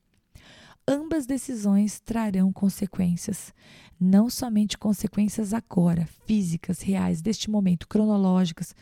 Ambas 0.87 1.27
decisões 1.27 2.01
trarão 2.01 2.53
consequências, 2.53 3.55
não 4.01 4.29
somente 4.29 4.77
consequências 4.77 5.55
agora, 5.55 6.09
físicas, 6.27 6.81
reais, 6.81 7.23
deste 7.23 7.49
momento, 7.49 7.87
cronológicas, 7.87 8.75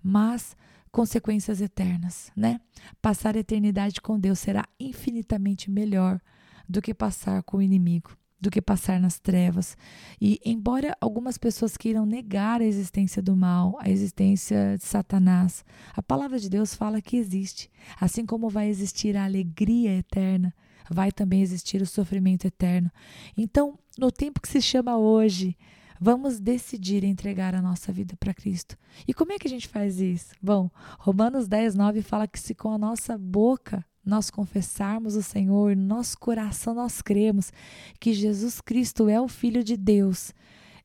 mas 0.00 0.56
consequências 0.92 1.60
eternas, 1.60 2.30
né? 2.36 2.60
Passar 3.02 3.36
a 3.36 3.40
eternidade 3.40 4.00
com 4.00 4.18
Deus 4.18 4.38
será 4.38 4.64
infinitamente 4.78 5.70
melhor 5.70 6.20
do 6.68 6.80
que 6.80 6.94
passar 6.94 7.42
com 7.42 7.56
o 7.56 7.62
inimigo, 7.62 8.16
do 8.40 8.50
que 8.50 8.62
passar 8.62 9.00
nas 9.00 9.18
trevas. 9.18 9.76
E 10.20 10.40
embora 10.44 10.96
algumas 11.00 11.36
pessoas 11.36 11.76
queiram 11.76 12.06
negar 12.06 12.60
a 12.60 12.64
existência 12.64 13.20
do 13.20 13.36
mal, 13.36 13.76
a 13.80 13.90
existência 13.90 14.76
de 14.78 14.84
Satanás, 14.84 15.64
a 15.92 16.02
palavra 16.02 16.38
de 16.38 16.48
Deus 16.48 16.72
fala 16.72 17.02
que 17.02 17.16
existe. 17.16 17.68
Assim 18.00 18.24
como 18.24 18.48
vai 18.48 18.68
existir 18.68 19.16
a 19.16 19.24
alegria 19.24 19.98
eterna, 19.98 20.54
vai 20.90 21.12
também 21.12 21.42
existir 21.42 21.82
o 21.82 21.86
sofrimento 21.86 22.46
eterno. 22.46 22.90
Então, 23.36 23.78
no 23.98 24.10
tempo 24.10 24.40
que 24.40 24.48
se 24.48 24.60
chama 24.62 24.96
hoje, 24.96 25.56
Vamos 26.00 26.38
decidir 26.38 27.02
entregar 27.02 27.56
a 27.56 27.62
nossa 27.62 27.92
vida 27.92 28.16
para 28.16 28.32
Cristo. 28.32 28.76
E 29.06 29.12
como 29.12 29.32
é 29.32 29.38
que 29.38 29.48
a 29.48 29.50
gente 29.50 29.66
faz 29.66 30.00
isso? 30.00 30.32
Bom, 30.40 30.70
Romanos 30.96 31.48
10, 31.48 31.74
9 31.74 32.02
fala 32.02 32.28
que 32.28 32.38
se 32.38 32.54
com 32.54 32.70
a 32.70 32.78
nossa 32.78 33.18
boca 33.18 33.84
nós 34.04 34.30
confessarmos 34.30 35.16
o 35.16 35.22
Senhor, 35.22 35.74
no 35.76 35.82
nosso 35.82 36.16
coração 36.18 36.72
nós 36.72 37.02
cremos 37.02 37.52
que 37.98 38.14
Jesus 38.14 38.60
Cristo 38.60 39.08
é 39.08 39.20
o 39.20 39.28
Filho 39.28 39.64
de 39.64 39.76
Deus, 39.76 40.32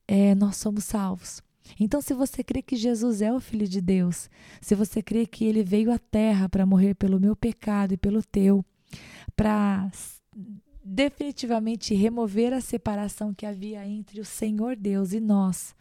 é, 0.08 0.34
nós 0.34 0.58
somos 0.58 0.84
salvos. 0.84 1.42
Então, 1.80 2.02
se 2.02 2.14
você 2.14 2.44
crê 2.44 2.62
que 2.62 2.76
Jesus 2.76 3.22
é 3.22 3.32
o 3.32 3.40
Filho 3.40 3.68
de 3.68 3.80
Deus, 3.80 4.30
se 4.60 4.76
você 4.76 5.02
crê 5.02 5.26
que 5.26 5.46
ele 5.46 5.64
veio 5.64 5.92
à 5.92 5.98
terra 5.98 6.50
para 6.50 6.66
morrer 6.66 6.96
pelo 6.96 7.20
meu 7.20 7.36
pecado 7.36 7.94
e 7.94 7.98
pelo 7.98 8.22
teu, 8.22 8.66
para 9.36 9.92
definitivamente 10.84 11.94
remover 11.94 12.54
a 12.54 12.62
separação 12.62 13.34
que 13.34 13.46
havia 13.46 13.86
entre 13.88 14.20
o 14.20 14.26
Senhor 14.26 14.76
Deus 14.76 15.14
e 15.14 15.20
nós. 15.20 15.74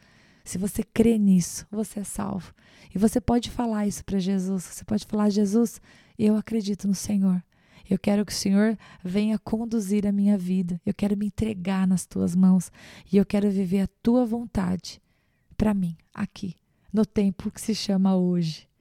Se 0.44 0.59
você 0.59 0.83
crê 0.83 1.18
nisso, 1.18 1.66
você 1.70 2.01
é 2.01 2.05
salvo. 2.05 2.53
E 2.94 2.98
você 2.98 3.20
pode 3.20 3.51
falar 3.51 3.87
isso 3.87 4.05
para 4.05 4.18
Jesus. 4.18 4.64
Você 4.64 4.85
pode 4.85 5.07
falar: 5.07 5.31
Jesus, 5.31 5.81
eu 6.18 6.37
acredito 6.37 6.87
no 6.87 6.94
Senhor. 6.94 7.42
Eu 7.88 7.98
quero 7.98 8.25
que 8.25 8.33
o 8.33 8.37
Senhor 8.37 8.79
venha 9.05 9.38
conduzir 9.38 10.07
a 10.07 10.12
minha 10.12 10.38
vida. 10.38 10.81
Eu 10.87 10.94
quero 10.94 11.16
me 11.16 11.27
entregar 11.27 11.87
nas 11.87 12.07
tuas 12.07 12.35
mãos. 12.35 12.70
E 13.12 13.16
eu 13.16 13.27
quero 13.27 13.51
viver 13.51 13.81
a 13.81 13.88
tua 14.03 14.25
vontade 14.25 15.01
para 15.57 15.75
mim, 15.75 15.96
aqui, 16.12 16.57
no 16.92 17.05
tempo 17.05 17.51
que 17.51 17.61
se 17.61 17.75
chama 17.75 18.16
hoje. 18.16 18.71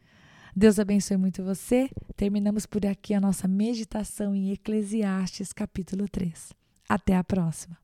Deus 0.55 0.79
abençoe 0.79 1.17
muito 1.17 1.43
você. 1.43 1.89
Terminamos 2.15 2.65
por 2.65 2.85
aqui 2.85 3.13
a 3.13 3.21
nossa 3.21 3.47
meditação 3.47 4.35
em 4.35 4.51
Eclesiastes, 4.51 5.53
capítulo 5.53 6.07
3. 6.09 6.53
Até 6.89 7.15
a 7.15 7.23
próxima. 7.23 7.77